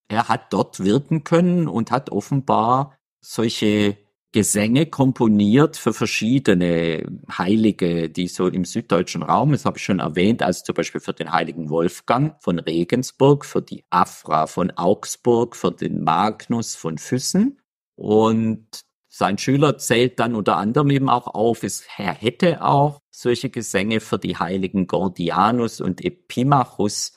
er 0.09 0.29
hat 0.29 0.53
dort 0.53 0.81
wirken 0.81 1.23
können 1.25 1.69
und 1.69 1.91
hat 1.91 2.11
offenbar 2.11 2.99
solche 3.21 3.99
Gesänge 4.33 4.87
komponiert 4.87 5.77
für 5.77 5.93
verschiedene 5.93 7.05
Heilige, 7.37 8.09
die 8.09 8.29
so 8.29 8.47
im 8.47 8.65
süddeutschen 8.65 9.25
Raum, 9.25 9.51
das 9.51 9.65
habe 9.65 9.79
ich 9.79 9.85
schon 9.85 9.99
erwähnt, 9.99 10.43
also 10.43 10.63
zum 10.63 10.77
Beispiel 10.77 11.01
für 11.01 11.13
den 11.13 11.33
heiligen 11.33 11.69
Wolfgang 11.69 12.41
von 12.41 12.61
Regensburg, 12.61 13.45
für 13.45 13.61
die 13.61 13.85
Afra 13.91 14.47
von 14.47 14.71
Augsburg, 14.71 15.57
für 15.57 15.73
den 15.73 16.05
Magnus 16.05 16.77
von 16.77 16.99
Füssen. 16.99 17.61
Und 17.97 18.85
sein 19.09 19.37
Schüler 19.37 19.79
zählt 19.79 20.21
dann 20.21 20.37
unter 20.37 20.57
anderem 20.59 20.91
eben 20.91 21.09
auch 21.09 21.27
auf, 21.27 21.65
es, 21.65 21.85
er 21.97 22.15
hätte 22.15 22.63
auch 22.63 23.01
solche 23.11 23.51
Gesänge 23.51 23.99
für 23.99 24.19
die 24.19 24.37
heiligen 24.37 24.87
Gordianus 24.87 25.81
und 25.81 26.05
Epimachus 26.05 27.15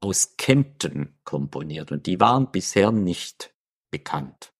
aus 0.00 0.36
Kempten 0.36 1.16
komponiert 1.24 1.92
und 1.92 2.06
die 2.06 2.18
waren 2.18 2.50
bisher 2.50 2.90
nicht 2.90 3.54
bekannt 3.90 4.52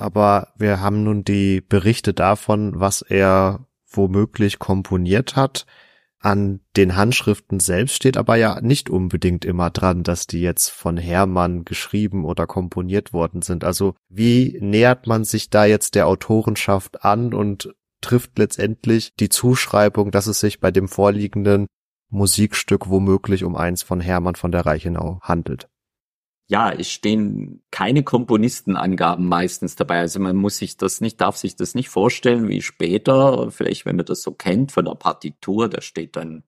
aber 0.00 0.52
wir 0.56 0.80
haben 0.80 1.04
nun 1.04 1.24
die 1.24 1.60
Berichte 1.60 2.14
davon, 2.14 2.78
was 2.78 3.02
er 3.02 3.66
womöglich 3.90 4.58
komponiert 4.58 5.36
hat. 5.36 5.66
An 6.20 6.60
den 6.76 6.96
Handschriften 6.96 7.60
selbst 7.60 7.94
steht 7.94 8.16
aber 8.16 8.36
ja 8.36 8.60
nicht 8.60 8.90
unbedingt 8.90 9.44
immer 9.44 9.70
dran, 9.70 10.02
dass 10.02 10.26
die 10.26 10.40
jetzt 10.40 10.68
von 10.68 10.96
Hermann 10.96 11.64
geschrieben 11.64 12.24
oder 12.24 12.46
komponiert 12.46 13.12
worden 13.12 13.42
sind. 13.42 13.62
Also 13.62 13.94
wie 14.08 14.58
nähert 14.60 15.06
man 15.06 15.24
sich 15.24 15.48
da 15.50 15.64
jetzt 15.64 15.94
der 15.94 16.08
Autorenschaft 16.08 17.04
an 17.04 17.32
und 17.32 17.72
trifft 18.00 18.38
letztendlich 18.38 19.14
die 19.14 19.28
Zuschreibung, 19.28 20.10
dass 20.10 20.26
es 20.26 20.40
sich 20.40 20.60
bei 20.60 20.70
dem 20.70 20.88
vorliegenden 20.88 21.66
Musikstück 22.10 22.88
womöglich 22.88 23.44
um 23.44 23.54
eins 23.54 23.82
von 23.82 24.00
Hermann 24.00 24.34
von 24.34 24.50
der 24.50 24.66
Reichenau 24.66 25.20
handelt? 25.22 25.67
Ja, 26.50 26.72
es 26.72 26.90
stehen 26.90 27.62
keine 27.70 28.02
Komponistenangaben 28.02 29.26
meistens 29.26 29.76
dabei. 29.76 30.00
Also 30.00 30.18
man 30.18 30.36
muss 30.36 30.56
sich 30.58 30.78
das 30.78 31.00
nicht, 31.02 31.20
darf 31.20 31.36
sich 31.36 31.56
das 31.56 31.74
nicht 31.74 31.90
vorstellen 31.90 32.48
wie 32.48 32.62
später, 32.62 33.50
vielleicht 33.50 33.84
wenn 33.84 33.96
man 33.96 34.06
das 34.06 34.22
so 34.22 34.32
kennt 34.32 34.72
von 34.72 34.86
der 34.86 34.94
Partitur, 34.94 35.68
da 35.68 35.82
steht 35.82 36.16
dann 36.16 36.44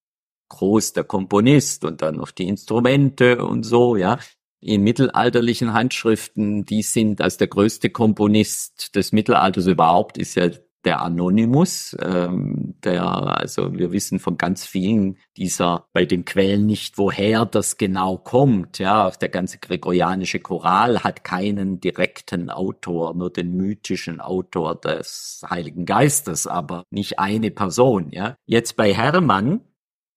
groß 0.48 0.94
der 0.94 1.04
Komponist 1.04 1.84
und 1.84 2.02
dann 2.02 2.16
noch 2.16 2.30
die 2.30 2.48
Instrumente 2.48 3.44
und 3.44 3.64
so, 3.64 3.96
ja. 3.96 4.18
In 4.62 4.82
mittelalterlichen 4.82 5.72
Handschriften, 5.72 6.64
die 6.66 6.82
sind 6.82 7.22
als 7.22 7.38
der 7.38 7.48
größte 7.48 7.90
Komponist 7.90 8.94
des 8.94 9.12
Mittelalters 9.12 9.66
überhaupt, 9.66 10.18
ist 10.18 10.34
ja 10.34 10.50
der 10.84 11.02
Anonymous, 11.02 11.96
ähm, 12.00 12.74
der, 12.82 13.04
also 13.04 13.74
wir 13.74 13.92
wissen 13.92 14.18
von 14.18 14.38
ganz 14.38 14.64
vielen 14.64 15.18
dieser 15.36 15.86
bei 15.92 16.06
den 16.06 16.24
Quellen 16.24 16.66
nicht, 16.66 16.96
woher 16.96 17.44
das 17.44 17.76
genau 17.76 18.16
kommt. 18.16 18.78
Ja, 18.78 19.10
der 19.10 19.28
ganze 19.28 19.58
gregorianische 19.58 20.40
Choral 20.40 21.04
hat 21.04 21.22
keinen 21.22 21.80
direkten 21.80 22.50
Autor, 22.50 23.14
nur 23.14 23.30
den 23.30 23.56
mythischen 23.56 24.20
Autor 24.20 24.74
des 24.80 25.42
Heiligen 25.48 25.84
Geistes, 25.84 26.46
aber 26.46 26.84
nicht 26.90 27.18
eine 27.18 27.50
Person. 27.50 28.10
Ja, 28.10 28.36
jetzt 28.46 28.76
bei 28.76 28.94
Hermann 28.94 29.60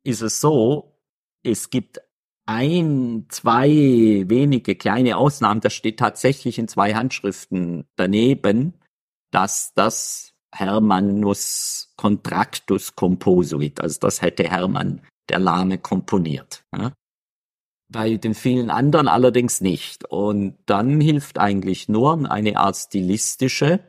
ist 0.03 0.21
es 0.21 0.39
so, 0.39 0.97
es 1.43 1.69
gibt 1.69 1.99
ein, 2.45 3.25
zwei 3.29 3.69
wenige 4.27 4.75
kleine 4.75 5.17
Ausnahmen, 5.17 5.61
das 5.61 5.73
steht 5.73 5.99
tatsächlich 5.99 6.59
in 6.59 6.67
zwei 6.67 6.93
Handschriften 6.93 7.85
daneben, 7.95 8.73
dass 9.31 9.73
das 9.73 10.32
Hermannus 10.53 11.93
Contractus 11.97 12.95
Composuit. 12.95 13.81
Also 13.81 13.99
das 13.99 14.21
hätte 14.21 14.43
Hermann 14.43 15.01
der 15.29 15.39
Lahme 15.39 15.77
komponiert. 15.77 16.63
Ja. 16.75 16.91
Bei 17.89 18.17
den 18.17 18.33
vielen 18.33 18.69
anderen 18.69 19.07
allerdings 19.07 19.61
nicht. 19.61 20.05
Und 20.05 20.57
dann 20.65 20.99
hilft 20.99 21.37
eigentlich 21.37 21.89
nur 21.89 22.29
eine 22.31 22.57
Art 22.57 22.75
stilistische 22.75 23.79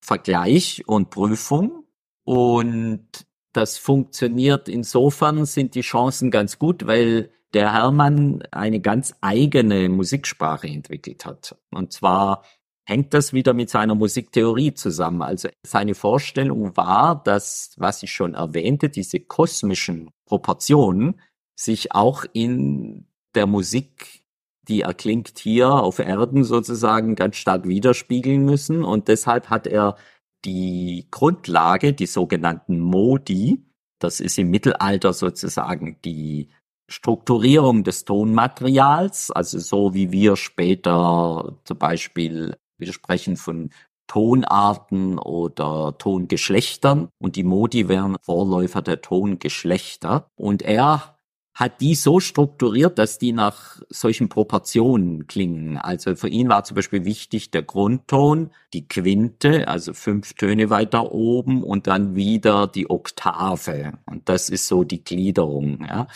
Vergleich 0.00 0.82
und 0.86 1.10
Prüfung. 1.10 1.84
Und 2.24 3.06
das 3.52 3.78
funktioniert 3.78 4.68
insofern 4.68 5.44
sind 5.44 5.74
die 5.74 5.82
Chancen 5.82 6.30
ganz 6.30 6.58
gut, 6.58 6.86
weil 6.86 7.30
der 7.52 7.72
Hermann 7.72 8.42
eine 8.50 8.80
ganz 8.80 9.14
eigene 9.20 9.88
Musiksprache 9.88 10.66
entwickelt 10.66 11.26
hat. 11.26 11.56
Und 11.70 11.92
zwar 11.92 12.44
hängt 12.84 13.14
das 13.14 13.32
wieder 13.32 13.54
mit 13.54 13.70
seiner 13.70 13.94
Musiktheorie 13.94 14.74
zusammen. 14.74 15.22
Also 15.22 15.48
seine 15.64 15.94
Vorstellung 15.94 16.76
war, 16.76 17.22
dass, 17.22 17.74
was 17.76 18.02
ich 18.02 18.12
schon 18.12 18.34
erwähnte, 18.34 18.88
diese 18.88 19.20
kosmischen 19.20 20.10
Proportionen 20.26 21.20
sich 21.54 21.92
auch 21.92 22.24
in 22.32 23.06
der 23.34 23.46
Musik, 23.46 24.24
die 24.68 24.82
erklingt 24.82 25.38
hier 25.38 25.70
auf 25.70 25.98
Erden 25.98 26.44
sozusagen, 26.44 27.14
ganz 27.14 27.36
stark 27.36 27.66
widerspiegeln 27.66 28.44
müssen. 28.44 28.84
Und 28.84 29.08
deshalb 29.08 29.48
hat 29.50 29.66
er 29.66 29.96
die 30.44 31.06
Grundlage, 31.10 31.92
die 31.92 32.06
sogenannten 32.06 32.80
Modi, 32.80 33.64
das 34.00 34.18
ist 34.18 34.38
im 34.38 34.50
Mittelalter 34.50 35.12
sozusagen 35.12 35.98
die 36.04 36.48
Strukturierung 36.88 37.84
des 37.84 38.04
Tonmaterials, 38.04 39.30
also 39.30 39.58
so 39.58 39.94
wie 39.94 40.10
wir 40.10 40.36
später 40.36 41.58
zum 41.64 41.78
Beispiel 41.78 42.56
wir 42.82 42.92
sprechen 42.92 43.36
von 43.36 43.70
Tonarten 44.08 45.18
oder 45.18 45.96
Tongeschlechtern 45.96 47.08
und 47.18 47.36
die 47.36 47.44
Modi 47.44 47.88
wären 47.88 48.16
Vorläufer 48.20 48.82
der 48.82 49.00
Tongeschlechter. 49.00 50.28
Und 50.34 50.60
er 50.62 51.11
hat 51.54 51.80
die 51.82 51.94
so 51.94 52.18
strukturiert, 52.18 52.98
dass 52.98 53.18
die 53.18 53.32
nach 53.32 53.80
solchen 53.90 54.28
Proportionen 54.28 55.26
klingen. 55.26 55.76
Also 55.76 56.16
für 56.16 56.28
ihn 56.28 56.48
war 56.48 56.64
zum 56.64 56.76
Beispiel 56.76 57.04
wichtig 57.04 57.50
der 57.50 57.62
Grundton, 57.62 58.50
die 58.72 58.88
Quinte, 58.88 59.68
also 59.68 59.92
fünf 59.92 60.32
Töne 60.32 60.70
weiter 60.70 61.12
oben 61.12 61.62
und 61.62 61.86
dann 61.86 62.14
wieder 62.16 62.66
die 62.66 62.88
Oktave. 62.88 63.92
Und 64.06 64.28
das 64.28 64.48
ist 64.48 64.66
so 64.66 64.82
die 64.82 65.04
Gliederung. 65.04 65.84
Ja. 65.86 66.06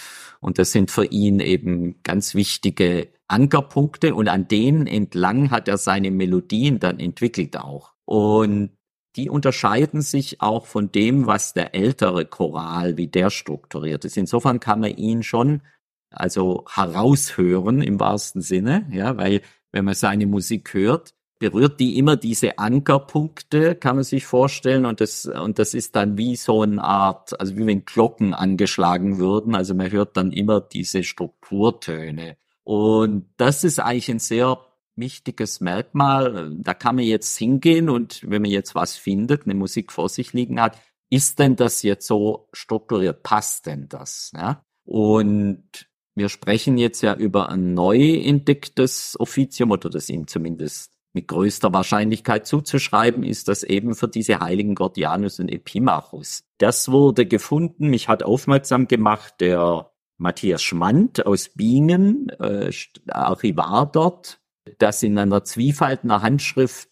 Und 0.41 0.59
das 0.59 0.73
sind 0.73 0.91
für 0.91 1.05
ihn 1.05 1.41
eben 1.41 2.03
ganz 2.03 2.35
wichtige 2.35 3.09
Ankerpunkte 3.29 4.15
und 4.15 4.29
an 4.29 4.49
denen 4.49 4.87
entlang 4.87 5.51
hat 5.51 5.69
er 5.69 5.77
seine 5.77 6.11
Melodien 6.11 6.79
dann 6.79 6.99
entwickelt 6.99 7.59
auch. 7.59 7.93
Und 8.05 8.71
die 9.17 9.31
unterscheiden 9.31 10.03
sich 10.03 10.41
auch 10.41 10.67
von 10.67 10.93
dem, 10.93 11.27
was 11.27 11.55
der 11.55 11.75
ältere 11.75 12.27
Choral, 12.27 12.97
wie 12.97 13.09
der 13.09 13.31
strukturiert 13.31 14.05
ist. 14.05 14.17
Insofern 14.17 14.61
kann 14.61 14.81
man 14.81 14.97
ihn 14.97 15.23
schon 15.23 15.63
also 16.11 16.65
heraushören 16.69 17.83
im 17.83 17.99
wahrsten 18.01 18.43
Sinne, 18.43 18.87
ja, 18.91 19.17
weil 19.17 19.43
wenn 19.73 19.85
man 19.85 19.95
seine 19.95 20.27
Musik 20.27 20.73
hört, 20.75 21.15
berührt 21.39 21.81
die 21.81 21.99
immer 21.99 22.17
diese 22.17 22.59
Ankerpunkte, 22.59 23.75
kann 23.75 23.97
man 23.97 24.05
sich 24.05 24.25
vorstellen, 24.25 24.87
und 24.87 25.01
das, 25.01 25.27
und 25.27 25.59
das 25.59 25.75
ist 25.75 25.95
dann 25.97 26.17
wie 26.17 26.37
so 26.37 26.63
eine 26.63 26.83
Art, 26.83 27.39
also 27.39 27.57
wie 27.57 27.67
wenn 27.67 27.85
Glocken 27.85 28.33
angeschlagen 28.33 29.19
würden, 29.19 29.55
also 29.55 29.75
man 29.75 29.91
hört 29.91 30.17
dann 30.17 30.33
immer 30.33 30.61
diese 30.61 31.03
Strukturtöne. 31.03 32.37
Und 32.65 33.27
das 33.37 33.65
ist 33.65 33.79
eigentlich 33.79 34.11
ein 34.11 34.19
sehr 34.19 34.59
wichtiges 34.97 35.61
Merkmal. 35.61 36.55
Da 36.59 36.75
kann 36.75 36.97
man 36.97 37.05
jetzt 37.05 37.37
hingehen 37.37 37.89
und 37.89 38.21
wenn 38.29 38.43
man 38.43 38.51
jetzt 38.51 38.75
was 38.75 38.97
findet, 38.97 39.45
eine 39.45 39.55
Musik 39.55 39.93
vor 39.93 40.09
sich 40.09 40.33
liegen 40.33 40.61
hat, 40.61 40.79
ist 41.11 41.39
denn 41.39 41.57
das 41.57 41.83
jetzt 41.83 42.07
so 42.07 42.49
strukturiert? 42.53 43.23
Passt 43.23 43.67
denn 43.67 43.89
das? 43.89 44.33
Ja? 44.35 44.63
Und 44.85 45.89
wir 46.15 46.29
sprechen 46.29 46.79
jetzt 46.79 47.03
ja 47.03 47.15
über 47.15 47.51
ein 47.51 47.75
neu 47.75 48.15
entdecktes 48.15 49.17
Offizium 49.21 49.71
oder 49.71 49.91
das 49.91 50.09
ihm 50.09 50.27
zumindest 50.27 50.97
mit 51.17 51.29
größter 51.29 51.73
Wahrscheinlichkeit 51.73 52.47
zuzuschreiben 52.47 53.23
ist 53.23 53.49
das 53.49 53.63
eben 53.63 53.95
für 53.95 54.07
diese 54.07 54.39
heiligen 54.41 54.75
Gordianus 54.75 55.41
und 55.41 55.49
Epimachus. 55.49 56.45
Das 56.59 56.91
wurde 56.91 57.27
gefunden, 57.27 57.89
mich 57.89 58.09
hat 58.09 58.23
aufmerksam 58.23 58.87
gemacht 58.87 59.35
der 59.41 59.91
Matthias 60.19 60.63
Schmand 60.63 61.25
aus 61.27 61.51
Bingen, 61.51 62.29
äh, 62.39 62.71
Archivar 63.09 63.91
dort, 63.91 64.41
das 64.79 65.03
in 65.03 65.19
einer 65.19 65.45
Zwiefalt 65.45 66.05
einer 66.05 66.23
Handschrift, 66.23 66.89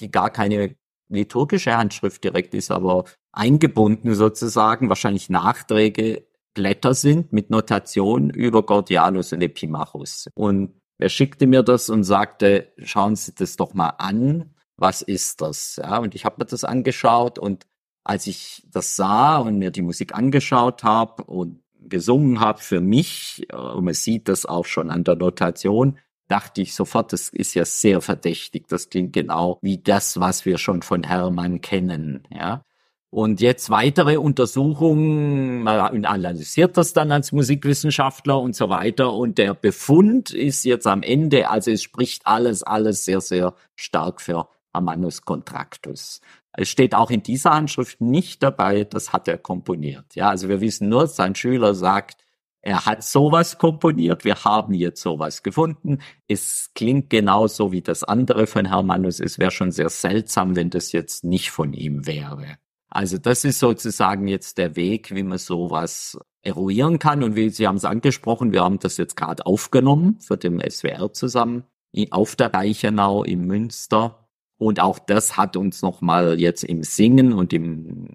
die 0.00 0.10
gar 0.10 0.30
keine 0.30 0.76
liturgische 1.08 1.76
Handschrift 1.76 2.24
direkt 2.24 2.54
ist, 2.54 2.70
aber 2.70 3.04
eingebunden 3.32 4.14
sozusagen, 4.14 4.88
wahrscheinlich 4.88 5.30
Nachträge, 5.30 6.26
Blätter 6.54 6.94
sind 6.94 7.32
mit 7.32 7.50
Notation 7.50 8.30
über 8.30 8.62
Gordianus 8.64 9.32
und 9.32 9.42
Epimachus. 9.42 10.28
Und 10.34 10.80
er 10.98 11.10
schickte 11.10 11.46
mir 11.46 11.62
das 11.62 11.90
und 11.90 12.04
sagte, 12.04 12.72
schauen 12.78 13.14
Sie 13.14 13.34
das 13.34 13.56
doch 13.56 13.74
mal 13.74 13.90
an. 13.90 14.54
Was 14.78 15.02
ist 15.02 15.42
das? 15.42 15.76
Ja, 15.76 15.98
und 15.98 16.14
ich 16.14 16.24
habe 16.24 16.36
mir 16.38 16.46
das 16.46 16.64
angeschaut 16.64 17.38
und 17.38 17.66
als 18.04 18.26
ich 18.26 18.62
das 18.70 18.96
sah 18.96 19.38
und 19.38 19.58
mir 19.58 19.70
die 19.70 19.82
Musik 19.82 20.14
angeschaut 20.14 20.84
habe 20.84 21.24
und 21.24 21.62
gesungen 21.88 22.40
habe 22.40 22.60
für 22.60 22.80
mich, 22.80 23.46
äh, 23.50 23.56
und 23.56 23.84
man 23.84 23.94
sieht 23.94 24.28
das 24.28 24.46
auch 24.46 24.64
schon 24.64 24.90
an 24.90 25.04
der 25.04 25.16
Notation, 25.16 25.98
dachte 26.28 26.62
ich 26.62 26.74
sofort, 26.74 27.12
das 27.12 27.28
ist 27.28 27.54
ja 27.54 27.64
sehr 27.64 28.00
verdächtig. 28.00 28.68
Das 28.68 28.88
klingt 28.90 29.12
genau 29.12 29.58
wie 29.62 29.78
das, 29.78 30.20
was 30.20 30.44
wir 30.44 30.58
schon 30.58 30.82
von 30.82 31.04
Hermann 31.04 31.60
kennen, 31.60 32.24
ja. 32.30 32.62
Und 33.10 33.40
jetzt 33.40 33.70
weitere 33.70 34.16
Untersuchungen, 34.18 35.62
man 35.62 36.04
analysiert 36.04 36.76
das 36.76 36.92
dann 36.92 37.12
als 37.12 37.32
Musikwissenschaftler 37.32 38.38
und 38.38 38.54
so 38.54 38.68
weiter. 38.68 39.14
Und 39.14 39.38
der 39.38 39.54
Befund 39.54 40.30
ist 40.34 40.64
jetzt 40.64 40.86
am 40.86 41.02
Ende, 41.02 41.48
also 41.48 41.70
es 41.70 41.82
spricht 41.82 42.26
alles, 42.26 42.62
alles 42.62 43.04
sehr, 43.04 43.20
sehr 43.20 43.54
stark 43.74 44.20
für 44.20 44.48
Amannus 44.72 45.22
Contractus. 45.22 46.20
Es 46.52 46.68
steht 46.68 46.94
auch 46.94 47.10
in 47.10 47.22
dieser 47.22 47.54
Handschrift 47.54 48.00
nicht 48.00 48.42
dabei, 48.42 48.84
das 48.84 49.12
hat 49.12 49.28
er 49.28 49.38
komponiert. 49.38 50.14
Ja, 50.14 50.28
also 50.28 50.48
wir 50.48 50.60
wissen 50.60 50.88
nur, 50.88 51.06
sein 51.06 51.34
Schüler 51.34 51.74
sagt, 51.74 52.25
er 52.66 52.84
hat 52.84 53.04
sowas 53.04 53.58
komponiert, 53.58 54.24
wir 54.24 54.42
haben 54.42 54.74
jetzt 54.74 55.00
sowas 55.00 55.44
gefunden. 55.44 55.98
Es 56.26 56.72
klingt 56.74 57.10
genauso 57.10 57.70
wie 57.70 57.80
das 57.80 58.02
andere 58.02 58.48
von 58.48 58.66
Hermannus. 58.66 59.20
Es 59.20 59.38
wäre 59.38 59.52
schon 59.52 59.70
sehr 59.70 59.88
seltsam, 59.88 60.56
wenn 60.56 60.70
das 60.70 60.90
jetzt 60.90 61.22
nicht 61.22 61.52
von 61.52 61.72
ihm 61.72 62.08
wäre. 62.08 62.56
Also 62.88 63.18
das 63.18 63.44
ist 63.44 63.60
sozusagen 63.60 64.26
jetzt 64.26 64.58
der 64.58 64.74
Weg, 64.74 65.14
wie 65.14 65.22
man 65.22 65.38
sowas 65.38 66.18
eruieren 66.42 66.98
kann. 66.98 67.22
Und 67.22 67.36
wie 67.36 67.50
Sie 67.50 67.68
haben 67.68 67.76
es 67.76 67.84
angesprochen, 67.84 68.52
wir 68.52 68.64
haben 68.64 68.80
das 68.80 68.96
jetzt 68.96 69.16
gerade 69.16 69.46
aufgenommen 69.46 70.18
für 70.18 70.36
den 70.36 70.60
SWR 70.68 71.12
zusammen 71.12 71.62
auf 72.10 72.34
der 72.34 72.52
Reichenau 72.52 73.22
im 73.22 73.46
Münster. 73.46 74.26
Und 74.58 74.80
auch 74.80 74.98
das 74.98 75.36
hat 75.36 75.56
uns 75.56 75.82
nochmal 75.82 76.40
jetzt 76.40 76.64
im 76.64 76.82
Singen 76.82 77.32
und 77.32 77.52
im 77.52 78.08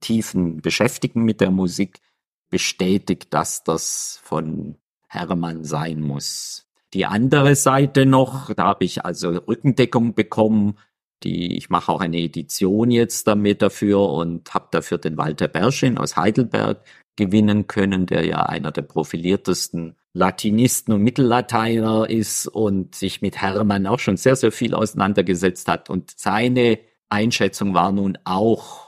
tiefen 0.00 0.60
Beschäftigen 0.60 1.24
mit 1.24 1.40
der 1.40 1.50
Musik 1.50 1.98
bestätigt, 2.50 3.32
dass 3.34 3.64
das 3.64 4.20
von 4.22 4.76
Hermann 5.08 5.64
sein 5.64 6.00
muss. 6.00 6.66
Die 6.94 7.06
andere 7.06 7.54
Seite 7.54 8.06
noch, 8.06 8.52
da 8.54 8.64
habe 8.64 8.84
ich 8.84 9.04
also 9.04 9.30
Rückendeckung 9.30 10.14
bekommen 10.14 10.76
die, 11.22 11.56
ich 11.56 11.70
mache 11.70 11.90
auch 11.90 12.00
eine 12.00 12.18
Edition 12.18 12.90
jetzt 12.90 13.26
damit 13.26 13.62
dafür 13.62 14.10
und 14.10 14.52
habe 14.54 14.68
dafür 14.70 14.98
den 14.98 15.16
Walter 15.16 15.48
Berschin 15.48 15.98
aus 15.98 16.16
Heidelberg 16.16 16.82
gewinnen 17.16 17.66
können, 17.66 18.06
der 18.06 18.26
ja 18.26 18.42
einer 18.42 18.72
der 18.72 18.82
profiliertesten 18.82 19.96
Latinisten 20.12 20.92
und 20.92 21.02
Mittellateiner 21.02 22.08
ist 22.08 22.46
und 22.46 22.94
sich 22.94 23.22
mit 23.22 23.40
Hermann 23.40 23.86
auch 23.86 23.98
schon 23.98 24.16
sehr, 24.16 24.36
sehr 24.36 24.52
viel 24.52 24.74
auseinandergesetzt 24.74 25.68
hat. 25.68 25.88
Und 25.88 26.12
seine 26.16 26.78
Einschätzung 27.08 27.74
war 27.74 27.92
nun 27.92 28.18
auch 28.24 28.85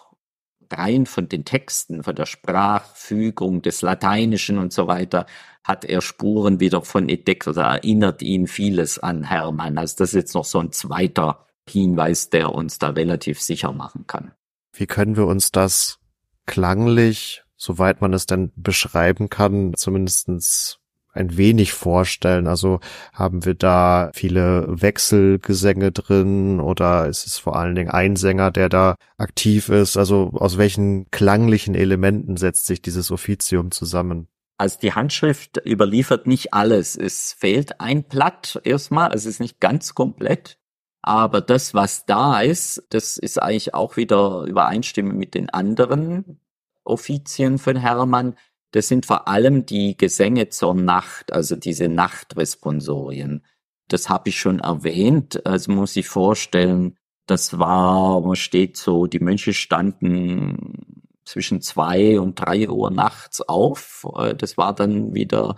rein 0.73 1.07
von 1.07 1.29
den 1.29 1.45
Texten, 1.45 2.03
von 2.03 2.15
der 2.15 2.27
Sprachfügung 2.27 3.63
des 3.63 3.83
Lateinischen 3.83 4.59
und 4.59 4.73
so 4.73 4.87
weiter, 4.87 5.27
hat 5.65 5.85
er 5.85 6.01
Spuren 6.01 6.61
wieder 6.61 6.83
von 6.83 7.09
entdeckt 7.09 7.47
oder 7.47 7.65
erinnert 7.65 8.23
ihn 8.23 8.47
vieles 8.47 8.99
an 8.99 9.25
Hermann. 9.25 9.79
Also 9.79 9.97
das 9.99 10.11
ist 10.11 10.15
jetzt 10.15 10.35
noch 10.35 10.45
so 10.45 10.59
ein 10.59 10.73
zweiter 10.73 11.47
Hinweis, 11.69 12.31
der 12.31 12.55
uns 12.55 12.79
da 12.79 12.91
relativ 12.91 13.41
sicher 13.41 13.73
machen 13.73 14.07
kann. 14.07 14.33
Wie 14.73 14.87
können 14.87 15.17
wir 15.17 15.27
uns 15.27 15.51
das 15.51 15.99
klanglich, 16.47 17.43
soweit 17.57 18.01
man 18.01 18.13
es 18.15 18.27
denn 18.27 18.53
beschreiben 18.57 19.29
kann, 19.29 19.75
zumindestens 19.75 20.79
ein 21.19 21.37
wenig 21.37 21.73
vorstellen? 21.73 22.47
Also 22.47 22.81
haben 23.13 23.45
wir 23.45 23.55
da 23.55 24.11
viele 24.15 24.65
Wechselgesänge 24.69 25.93
drin 25.93 26.61
oder 26.61 27.07
ist 27.07 27.27
es 27.27 27.39
vor 27.39 27.57
allen 27.57 27.75
Dingen 27.75 27.91
ein 27.91 28.17
Sänger, 28.17 28.51
der 28.51 28.69
da 28.69 28.95
aktiv 29.19 29.69
ist? 29.69 29.97
Also 29.97 30.31
aus 30.35 30.57
welchen 30.57 31.11
klanglichen 31.11 31.75
Elementen 31.75 32.37
setzt 32.37 32.67
sich 32.67 32.81
dieses 32.81 33.11
Offizium 33.11 33.71
zusammen? 33.71 34.29
Also 34.57 34.79
die 34.81 34.93
Handschrift 34.93 35.61
überliefert 35.65 36.27
nicht 36.27 36.53
alles. 36.53 36.97
Es 36.97 37.33
fehlt 37.33 37.81
ein 37.81 38.05
Blatt 38.05 38.61
erstmal, 38.65 39.13
es 39.13 39.25
ist 39.25 39.41
nicht 39.41 39.61
ganz 39.61 39.95
komplett. 39.95 40.59
Aber 41.01 41.41
das, 41.41 41.75
was 41.75 42.07
da 42.07 42.41
ist, 42.41 42.83
das 42.91 43.19
ist 43.19 43.41
eigentlich 43.41 43.73
auch 43.73 43.97
wieder 43.97 44.43
übereinstimmend 44.43 45.17
mit 45.17 45.35
den 45.35 45.49
anderen 45.49 46.41
Offizien 46.85 47.59
von 47.59 47.77
Hermann. 47.77 48.35
Das 48.73 48.89
sind 48.89 49.07
vor 49.07 49.29
allem 49.29 49.67
die 49.67 49.97
Gesänge 49.97 50.51
zur 50.51 50.75
Nacht, 50.75 51.33
also 51.33 51.57
diese 51.57 51.89
Nachtresponsorien. 51.89 53.45
Das 53.89 54.11
habe 54.11 54.29
ich 54.29 54.39
schon 54.39 54.61
erwähnt. 54.61 55.47
Also 55.47 55.73
muss 55.73 55.97
ich 55.97 56.09
vorstellen, 56.09 56.97
das 57.27 57.59
war, 57.59 58.21
man 58.21 58.37
steht 58.37 58.77
so, 58.77 59.07
die 59.07 59.21
Mönche 59.21 59.55
standen 59.55 61.13
zwischen 61.25 61.61
zwei 61.61 62.19
und 62.19 62.41
drei 62.41 62.69
Uhr 62.69 62.91
nachts 62.91 63.41
auf. 63.43 64.07
Äh, 64.17 64.35
das 64.35 64.57
war 64.57 64.75
dann 64.75 65.15
wieder 65.15 65.57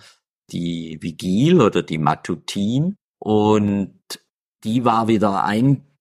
die 0.51 0.99
Vigil 1.01 1.61
oder 1.61 1.83
die 1.83 1.99
Matutin. 1.99 2.97
Und 3.19 4.01
die 4.65 4.85
war 4.85 5.09
wieder 5.09 5.45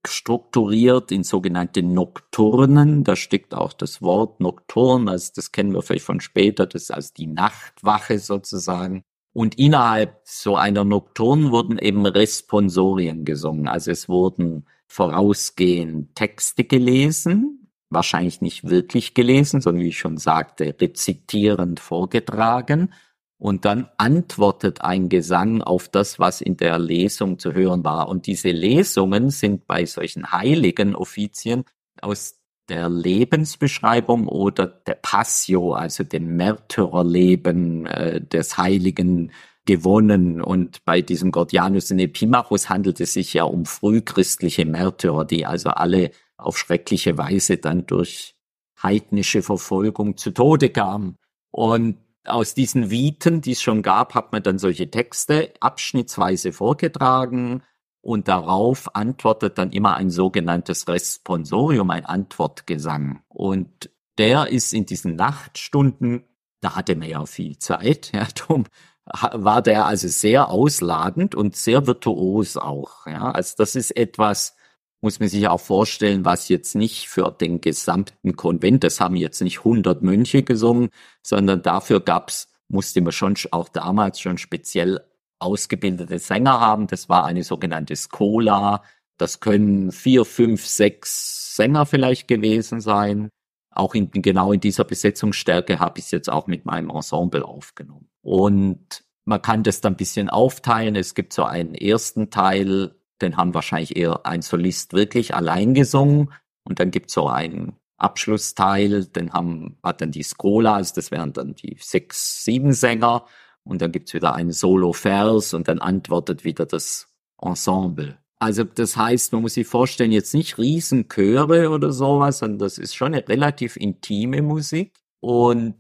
einstrukturiert 0.04 1.12
in 1.12 1.24
sogenannte 1.24 1.84
Nokturnen. 1.84 3.04
Da 3.04 3.16
steckt 3.16 3.54
auch 3.54 3.74
das 3.74 4.02
Wort 4.02 4.40
Nokturn, 4.40 5.10
also 5.10 5.32
das 5.36 5.52
kennen 5.52 5.74
wir 5.74 5.82
vielleicht 5.82 6.06
von 6.06 6.22
später, 6.22 6.66
das 6.66 6.84
ist 6.84 6.92
also 6.92 7.12
die 7.16 7.28
Nachtwache 7.28 8.20
sozusagen. 8.20 9.04
Und 9.34 9.60
innerhalb 9.60 10.22
so 10.24 10.56
einer 10.56 10.84
Nokturn 10.84 11.52
wurden 11.52 11.78
eben 11.78 12.06
Responsorien 12.06 13.26
gesungen. 13.26 13.68
Also 13.68 13.92
es 13.92 14.10
wurden 14.10 14.66
vorausgehend 14.88 16.16
Texte 16.16 16.64
gelesen, 16.64 17.72
wahrscheinlich 17.90 18.42
nicht 18.42 18.70
wirklich 18.70 19.14
gelesen, 19.14 19.62
sondern 19.62 19.84
wie 19.84 19.90
ich 19.90 20.00
schon 20.00 20.18
sagte, 20.18 20.76
rezitierend 20.80 21.80
vorgetragen 21.80 22.92
und 23.40 23.64
dann 23.64 23.88
antwortet 23.98 24.82
ein 24.82 25.08
Gesang 25.08 25.62
auf 25.62 25.88
das, 25.88 26.20
was 26.20 26.42
in 26.42 26.58
der 26.58 26.78
Lesung 26.78 27.40
zu 27.40 27.54
hören 27.54 27.86
war. 27.86 28.10
Und 28.10 28.28
diese 28.28 28.52
Lesungen 28.52 29.30
sind 29.30 29.66
bei 29.66 29.86
solchen 29.86 30.34
heiligen 30.34 30.94
Offizien 30.94 31.64
aus 32.02 32.38
der 32.68 32.90
Lebensbeschreibung 32.90 34.28
oder 34.28 34.68
der 34.68 34.96
Passio, 34.96 35.74
also 35.74 36.04
dem 36.04 36.36
Märtyrerleben 36.36 37.86
äh, 37.86 38.22
des 38.22 38.58
Heiligen 38.58 39.32
gewonnen. 39.66 40.42
Und 40.42 40.84
bei 40.84 41.02
diesem 41.02 41.32
Gordianus 41.32 41.92
in 41.92 42.00
Epimachus 42.00 42.70
handelt 42.70 43.00
es 43.00 43.14
sich 43.14 43.34
ja 43.34 43.46
um 43.46 43.66
frühchristliche 43.66 44.66
Märtyrer, 44.66 45.24
die 45.24 45.46
also 45.46 45.70
alle 45.70 46.12
auf 46.38 46.58
schreckliche 46.58 47.18
Weise 47.18 47.58
dann 47.58 47.86
durch 47.86 48.36
heidnische 48.84 49.42
Verfolgung 49.42 50.18
zu 50.18 50.32
Tode 50.32 50.70
kamen. 50.70 51.16
Und 51.52 51.98
aus 52.26 52.54
diesen 52.54 52.90
Viten, 52.90 53.42
die 53.42 53.54
es 53.54 53.62
schon 53.62 53.82
gab, 53.82 54.14
hat 54.16 54.32
man 54.32 54.44
dann 54.44 54.60
solche 54.60 54.90
Texte 54.92 55.54
abschnittsweise 55.60 56.52
vorgetragen 56.52 57.64
und 58.02 58.28
darauf 58.28 58.96
antwortet 58.96 59.58
dann 59.58 59.72
immer 59.72 59.96
ein 59.96 60.10
sogenanntes 60.10 60.88
Responsorium, 60.88 61.90
ein 61.90 62.06
Antwortgesang. 62.06 63.22
Und 63.28 63.90
der 64.18 64.48
ist 64.48 64.74
in 64.74 64.86
diesen 64.86 65.16
Nachtstunden, 65.16 66.24
da 66.62 66.76
hatte 66.76 66.96
man 66.96 67.10
ja 67.10 67.26
viel 67.26 67.58
Zeit, 67.58 68.12
ja, 68.14 68.28
darum 68.36 68.66
war 69.06 69.62
der 69.64 69.86
also 69.86 70.08
sehr 70.08 70.50
ausladend 70.50 71.34
und 71.34 71.56
sehr 71.56 71.88
virtuos 71.88 72.58
auch, 72.58 73.08
ja. 73.08 73.32
Also 73.32 73.56
das 73.58 73.76
ist 73.76 73.92
etwas, 73.98 74.56
muss 75.02 75.20
man 75.20 75.30
sich 75.30 75.48
auch 75.48 75.60
vorstellen, 75.60 76.26
was 76.26 76.50
jetzt 76.50 76.76
nicht 76.76 77.08
für 77.08 77.32
den 77.32 77.62
gesamten 77.62 78.36
Konvent, 78.36 78.84
das 78.84 79.00
haben 79.00 79.16
jetzt 79.16 79.42
nicht 79.42 79.60
100 79.60 80.02
Mönche 80.02 80.44
gesungen, 80.44 80.90
sondern 81.24 81.62
dafür 81.62 82.02
gab's, 82.02 82.52
musste 82.68 83.02
man 83.02 83.12
schon 83.12 83.36
auch 83.52 83.70
damals 83.70 84.20
schon 84.20 84.38
speziell 84.38 85.00
ausgebildete 85.40 86.20
Sänger 86.20 86.60
haben. 86.60 86.88
Das 86.88 87.10
war 87.10 87.26
eine 87.26 87.44
sogenannte 87.44 87.96
Skola. 87.96 88.84
Das 89.18 89.40
können 89.40 89.92
vier, 89.92 90.26
fünf, 90.26 90.66
sechs 90.66 91.56
Sänger 91.56 91.86
vielleicht 91.86 92.28
gewesen 92.28 92.82
sein. 92.82 93.30
Auch 93.72 93.96
in, 93.96 94.12
genau 94.12 94.52
in 94.52 94.60
dieser 94.60 94.84
Besetzungsstärke 94.84 95.80
habe 95.80 96.00
ich 96.00 96.06
es 96.06 96.12
jetzt 96.12 96.30
auch 96.30 96.48
mit 96.48 96.66
meinem 96.66 96.90
Ensemble 96.90 97.46
aufgenommen. 97.46 98.10
Und 98.22 99.04
man 99.26 99.42
kann 99.42 99.64
das 99.64 99.82
dann 99.82 99.94
ein 99.94 99.98
bisschen 99.98 100.30
aufteilen. 100.30 100.96
Es 100.96 101.16
gibt 101.16 101.34
so 101.34 101.44
einen 101.44 101.76
ersten 101.76 102.30
Teil, 102.30 102.96
den 103.22 103.38
haben 103.38 103.54
wahrscheinlich 103.54 103.96
eher 103.96 104.26
ein 104.26 104.42
Solist 104.42 104.94
wirklich 104.94 105.36
allein 105.36 105.74
gesungen. 105.74 106.32
Und 106.64 106.80
dann 106.80 106.92
gibt's 106.92 107.14
so 107.14 107.28
einen 107.28 107.74
Abschlussteil, 107.98 109.06
den 109.06 109.34
haben, 109.34 109.78
hat 109.84 110.02
dann 110.02 110.12
die 110.12 110.24
Skola, 110.24 110.76
also 110.76 110.94
das 110.96 111.12
wären 111.12 111.34
dann 111.34 111.56
die 111.56 111.78
sechs, 111.80 112.44
sieben 112.44 112.74
Sänger. 112.74 113.26
Und 113.64 113.82
dann 113.82 113.92
gibt's 113.92 114.14
wieder 114.14 114.34
einen 114.34 114.52
Solo-Vers 114.52 115.54
und 115.54 115.68
dann 115.68 115.80
antwortet 115.80 116.44
wieder 116.44 116.66
das 116.66 117.08
Ensemble. 117.42 118.18
Also 118.40 118.64
das 118.64 118.96
heißt, 118.96 119.34
man 119.34 119.42
muss 119.42 119.56
sich 119.56 119.68
vorstellen, 119.68 120.14
jetzt 120.14 120.34
nicht 120.34 120.58
Riesenchöre 120.58 121.70
oder 121.70 121.92
sowas, 121.92 122.40
sondern 122.40 122.60
das 122.60 122.78
ist 122.78 122.96
schon 122.96 123.14
eine 123.14 123.28
relativ 123.28 123.76
intime 123.76 124.42
Musik. 124.42 124.98
Und 125.20 125.76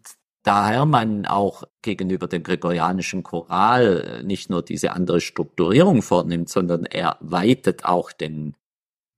daher 0.49 0.88
man 0.88 1.27
auch 1.27 1.62
gegenüber 1.83 2.25
dem 2.25 2.41
gregorianischen 2.41 3.21
Choral 3.21 4.23
nicht 4.23 4.49
nur 4.49 4.63
diese 4.63 4.93
andere 4.93 5.21
Strukturierung 5.21 6.01
vornimmt, 6.01 6.49
sondern 6.49 6.85
er 6.85 7.17
weitet 7.19 7.85
auch 7.85 8.12
den 8.12 8.55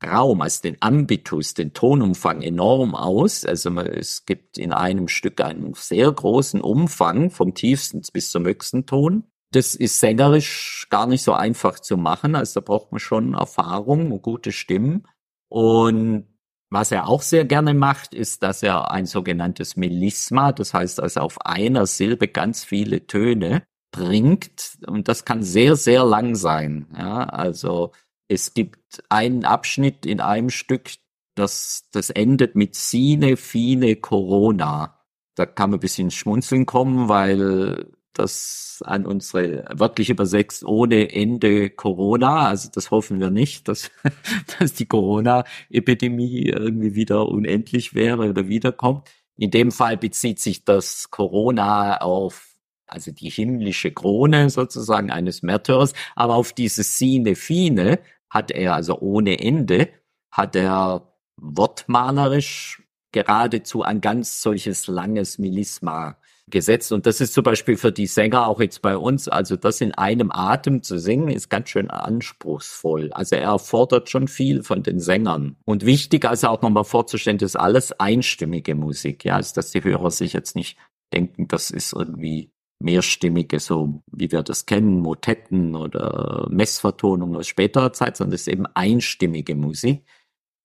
Raum, 0.06 0.42
also 0.42 0.62
den 0.62 0.76
Ambitus, 0.82 1.54
den 1.54 1.72
Tonumfang 1.72 2.42
enorm 2.42 2.96
aus. 2.96 3.46
Also 3.46 3.70
es 3.80 4.26
gibt 4.26 4.58
in 4.58 4.74
einem 4.74 5.08
Stück 5.08 5.40
einen 5.40 5.74
sehr 5.74 6.12
großen 6.12 6.60
Umfang 6.60 7.32
vom 7.32 7.54
tiefsten 7.54 8.02
bis 8.12 8.30
zum 8.30 8.46
höchsten 8.46 8.86
Ton. 8.86 9.24
Das 9.52 9.76
ist 9.76 10.02
sängerisch 10.02 10.88
gar 10.90 11.08
nicht 11.08 11.24
so 11.24 11.32
einfach 11.32 11.80
zu 11.80 11.96
machen. 11.96 12.36
Also 12.36 12.60
da 12.60 12.66
braucht 12.66 12.92
man 12.92 13.00
schon 13.00 13.36
Erfahrung 13.36 14.12
und 14.12 14.22
gute 14.22 14.52
Stimmen. 14.52 15.08
Und 15.48 16.26
was 16.72 16.92
er 16.92 17.08
auch 17.08 17.22
sehr 17.22 17.44
gerne 17.46 17.74
macht, 17.74 18.14
ist, 18.14 18.44
dass 18.44 18.64
er 18.64 18.92
ein 18.92 19.06
sogenanntes 19.06 19.76
Melisma, 19.76 20.54
das 20.54 20.74
heißt 20.74 21.02
also 21.02 21.20
auf 21.20 21.46
einer 21.46 21.86
Silbe 21.86 22.30
ganz 22.30 22.64
viele 22.64 23.06
Töne 23.06 23.64
bringt. 23.92 24.78
Und 24.88 25.10
das 25.10 25.26
kann 25.26 25.44
sehr, 25.44 25.76
sehr 25.76 26.06
lang 26.06 26.36
sein. 26.36 26.88
Ja, 26.98 27.26
also 27.26 27.92
es 28.30 28.54
gibt 28.54 29.04
einen 29.10 29.44
Abschnitt 29.44 30.06
in 30.06 30.22
einem 30.22 30.50
Stück, 30.50 30.92
das, 31.36 31.90
das 31.92 32.10
endet 32.10 32.56
mit 32.56 32.76
Sine, 32.76 33.36
Fine, 33.36 33.98
Corona. 33.98 34.98
Da 35.36 35.46
kann 35.46 35.72
man 35.72 35.78
ein 35.78 35.82
bisschen 35.82 36.10
schmunzeln 36.10 36.66
kommen, 36.66 37.10
weil 37.10 37.92
das 38.14 38.84
an 38.86 39.06
unsere 39.06 39.66
wörtlich 39.72 40.10
übersetzt 40.10 40.64
ohne 40.64 41.14
Ende 41.14 41.70
Corona. 41.70 42.48
Also 42.48 42.70
das 42.74 42.92
hoffen 42.92 43.20
wir 43.20 43.30
nicht, 43.30 43.68
dass, 43.68 43.92
dass 44.60 44.74
die 44.74 44.86
Corona-Epidemie 44.86 46.48
irgendwie 46.48 46.96
wieder 46.96 47.28
unendlich 47.28 47.94
wäre 47.94 48.30
oder 48.30 48.48
wiederkommt. 48.48 49.10
In 49.38 49.52
dem 49.52 49.72
Fall 49.72 49.98
bezieht 49.98 50.40
sich 50.40 50.66
das 50.66 51.10
Corona 51.10 51.98
auf 52.02 52.52
also 52.92 53.12
die 53.12 53.30
himmlische 53.30 53.92
Krone 53.92 54.50
sozusagen 54.50 55.12
eines 55.12 55.44
Märtyrers, 55.44 55.94
aber 56.14 56.36
auf 56.36 56.52
diese 56.52 56.84
Sine 56.84 57.36
Fine 57.36 58.00
hat 58.30 58.52
er 58.52 58.76
also 58.76 59.00
ohne 59.00 59.40
Ende, 59.40 59.90
hat 60.30 60.58
er 60.58 61.16
wortmalerisch 61.38 62.81
geradezu 63.12 63.84
ein 63.84 64.02
ganz 64.02 64.42
solches 64.42 64.88
langes 64.88 65.38
Melisma 65.38 66.18
gesetzt. 66.52 66.92
Und 66.92 67.06
das 67.06 67.22
ist 67.22 67.34
zum 67.34 67.44
Beispiel 67.44 67.78
für 67.78 67.92
die 67.92 68.08
Sänger 68.08 68.48
auch 68.48 68.60
jetzt 68.60 68.82
bei 68.82 68.98
uns, 68.98 69.28
also 69.28 69.56
das 69.56 69.82
in 69.82 69.94
einem 69.94 70.32
Atem 70.32 70.84
zu 70.84 71.00
singen, 71.00 71.30
ist 71.30 71.50
ganz 71.50 71.70
schön 71.70 71.90
anspruchsvoll. 71.90 73.12
Also 73.14 73.36
er 73.36 73.58
fordert 73.58 74.10
schon 74.10 74.28
viel 74.28 74.64
von 74.64 74.84
den 74.84 75.00
Sängern. 75.00 75.56
Und 75.66 75.86
wichtig 75.86 76.26
also 76.26 76.48
auch 76.50 76.62
nochmal 76.62 76.84
vorzustellen, 76.84 77.38
das 77.38 77.52
ist 77.52 77.56
alles 77.56 77.94
einstimmige 78.00 78.76
Musik. 78.76 79.26
Ja, 79.26 79.38
also 79.38 79.56
dass 79.56 79.72
die 79.72 79.84
Hörer 79.84 80.12
sich 80.12 80.34
jetzt 80.34 80.56
nicht 80.56 80.78
denken, 81.14 81.48
das 81.48 81.72
ist 81.72 81.94
irgendwie 81.94 82.52
mehrstimmige, 82.80 83.60
so 83.60 84.02
wie 84.12 84.32
wir 84.32 84.44
das 84.44 84.66
kennen, 84.66 85.00
Motetten 85.00 85.76
oder 85.76 86.48
Messvertonungen 86.50 87.36
aus 87.36 87.48
späterer 87.48 87.94
Zeit, 87.94 88.18
sondern 88.18 88.36
es 88.36 88.42
ist 88.42 88.48
eben 88.48 88.66
einstimmige 88.66 89.56
Musik, 89.56 90.04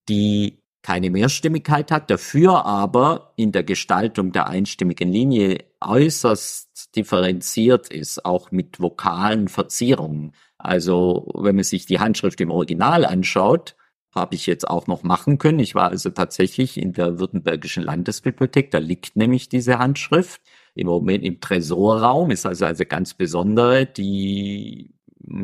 die 0.09 0.59
keine 0.81 1.09
Mehrstimmigkeit 1.09 1.91
hat, 1.91 2.09
dafür 2.09 2.65
aber 2.65 3.33
in 3.35 3.51
der 3.51 3.63
Gestaltung 3.63 4.31
der 4.31 4.47
einstimmigen 4.47 5.11
Linie 5.11 5.65
äußerst 5.81 6.95
differenziert 6.95 7.89
ist, 7.89 8.25
auch 8.25 8.51
mit 8.51 8.79
vokalen 8.79 9.47
Verzierungen. 9.47 10.33
Also 10.57 11.29
wenn 11.35 11.55
man 11.55 11.63
sich 11.63 11.85
die 11.85 11.99
Handschrift 11.99 12.39
im 12.41 12.51
Original 12.51 13.05
anschaut, 13.05 13.75
habe 14.13 14.35
ich 14.35 14.47
jetzt 14.47 14.67
auch 14.67 14.87
noch 14.87 15.03
machen 15.03 15.37
können. 15.37 15.59
Ich 15.59 15.75
war 15.75 15.89
also 15.89 16.09
tatsächlich 16.09 16.77
in 16.77 16.93
der 16.93 17.19
Württembergischen 17.19 17.83
Landesbibliothek, 17.83 18.71
da 18.71 18.79
liegt 18.79 19.15
nämlich 19.15 19.49
diese 19.49 19.79
Handschrift 19.79 20.41
im 20.73 20.87
Moment 20.87 21.23
im 21.23 21.39
Tresorraum, 21.39 22.31
ist 22.31 22.45
also 22.45 22.65
also 22.65 22.85
ganz 22.85 23.13
besondere, 23.13 23.85
die 23.85 24.93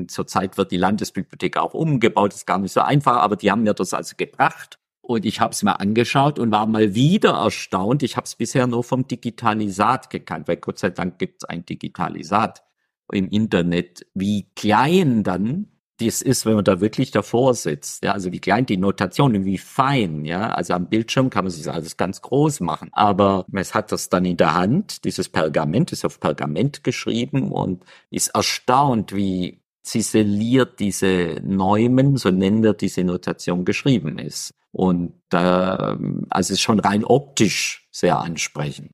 Zurzeit 0.08 0.58
wird 0.58 0.72
die 0.72 0.78
Landesbibliothek 0.78 1.58
auch 1.58 1.74
umgebaut, 1.74 2.34
ist 2.34 2.48
gar 2.48 2.60
nicht 2.60 2.72
so 2.72 2.82
einfach, 2.82 3.17
aber 3.17 3.36
die 3.36 3.52
haben 3.52 3.63
mir 3.63 3.74
das 3.74 3.93
also 3.93 4.15
gebracht 4.17 4.80
und 5.04 5.26
ich 5.26 5.42
habe 5.42 5.52
es 5.52 5.63
mir 5.63 5.80
angeschaut 5.82 6.39
und 6.39 6.52
war 6.52 6.66
mal 6.66 6.96
wieder 6.96 7.32
erstaunt. 7.32 8.04
Ich 8.04 8.16
habe 8.16 8.26
es 8.26 8.36
bisher 8.36 8.68
nur 8.68 8.86
vom 8.86 9.06
Digitalisat 9.06 10.10
gekannt, 10.10 10.48
weil 10.48 10.58
Gott 10.58 10.80
sei 10.80 10.92
Dank 10.92 11.20
gibt 11.20 11.44
es 11.44 11.50
ein 11.50 11.66
Digitalisat 11.66 12.63
im 13.12 13.28
Internet, 13.28 14.06
wie 14.13 14.48
klein 14.56 15.24
dann 15.24 15.68
das 16.00 16.22
ist, 16.22 16.46
wenn 16.46 16.56
man 16.56 16.63
da 16.63 16.82
wirklich 16.82 17.12
davor 17.12 17.54
sitzt. 17.54 18.04
Ja, 18.04 18.13
also 18.13 18.32
wie 18.32 18.39
klein 18.39 18.66
die 18.66 18.78
Notation 18.78 19.36
und 19.36 19.46
wie 19.46 19.58
fein. 19.58 20.26
Ja, 20.26 20.52
also 20.52 20.74
am 20.74 20.88
Bildschirm 20.88 21.30
kann 21.30 21.46
man 21.46 21.52
sich 21.52 21.70
alles 21.70 21.98
ganz 21.98 22.22
groß 22.22 22.62
machen. 22.62 22.89
Aber 22.94 23.46
man 23.50 23.63
hat 23.63 23.92
das 23.92 24.10
dann 24.10 24.26
in 24.26 24.38
der 24.38 24.54
Hand. 24.54 25.04
Dieses 25.04 25.30
Pergament 25.30 25.92
ist 25.92 26.06
auf 26.06 26.20
Pergament 26.20 26.84
geschrieben 26.84 27.52
und 27.52 27.84
ist 28.10 28.30
erstaunt, 28.30 29.13
wie 29.13 29.62
ziseliert 29.84 30.80
diese 30.80 31.41
Neumen, 31.43 32.17
so 32.17 32.32
nennen 32.32 32.63
wir 32.63 32.74
diese 32.74 33.04
Notation, 33.04 33.65
geschrieben 33.65 34.17
ist. 34.17 34.52
Und 34.72 35.13
äh, 35.32 35.38
also 35.38 36.54
ist 36.54 36.62
schon 36.62 36.80
rein 36.80 37.04
optisch 37.04 37.88
sehr 37.91 38.19
ansprechend. 38.19 38.91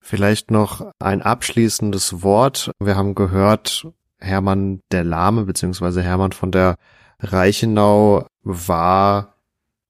Vielleicht 0.00 0.50
noch 0.50 0.90
ein 0.98 1.22
abschließendes 1.22 2.22
Wort. 2.22 2.70
Wir 2.78 2.96
haben 2.96 3.14
gehört, 3.14 3.88
Hermann 4.18 4.80
der 4.92 5.04
Lahme 5.04 5.44
beziehungsweise 5.44 6.02
Hermann 6.02 6.32
von 6.32 6.50
der 6.50 6.76
Reichenau 7.20 8.26
war 8.42 9.34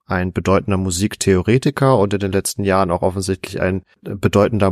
ein 0.06 0.32
bedeutender 0.32 0.76
Musiktheoretiker 0.76 1.98
und 1.98 2.14
in 2.14 2.20
den 2.20 2.32
letzten 2.32 2.62
Jahren 2.62 2.90
auch 2.90 3.02
offensichtlich 3.02 3.60
ein 3.60 3.82
bedeutender 4.02 4.70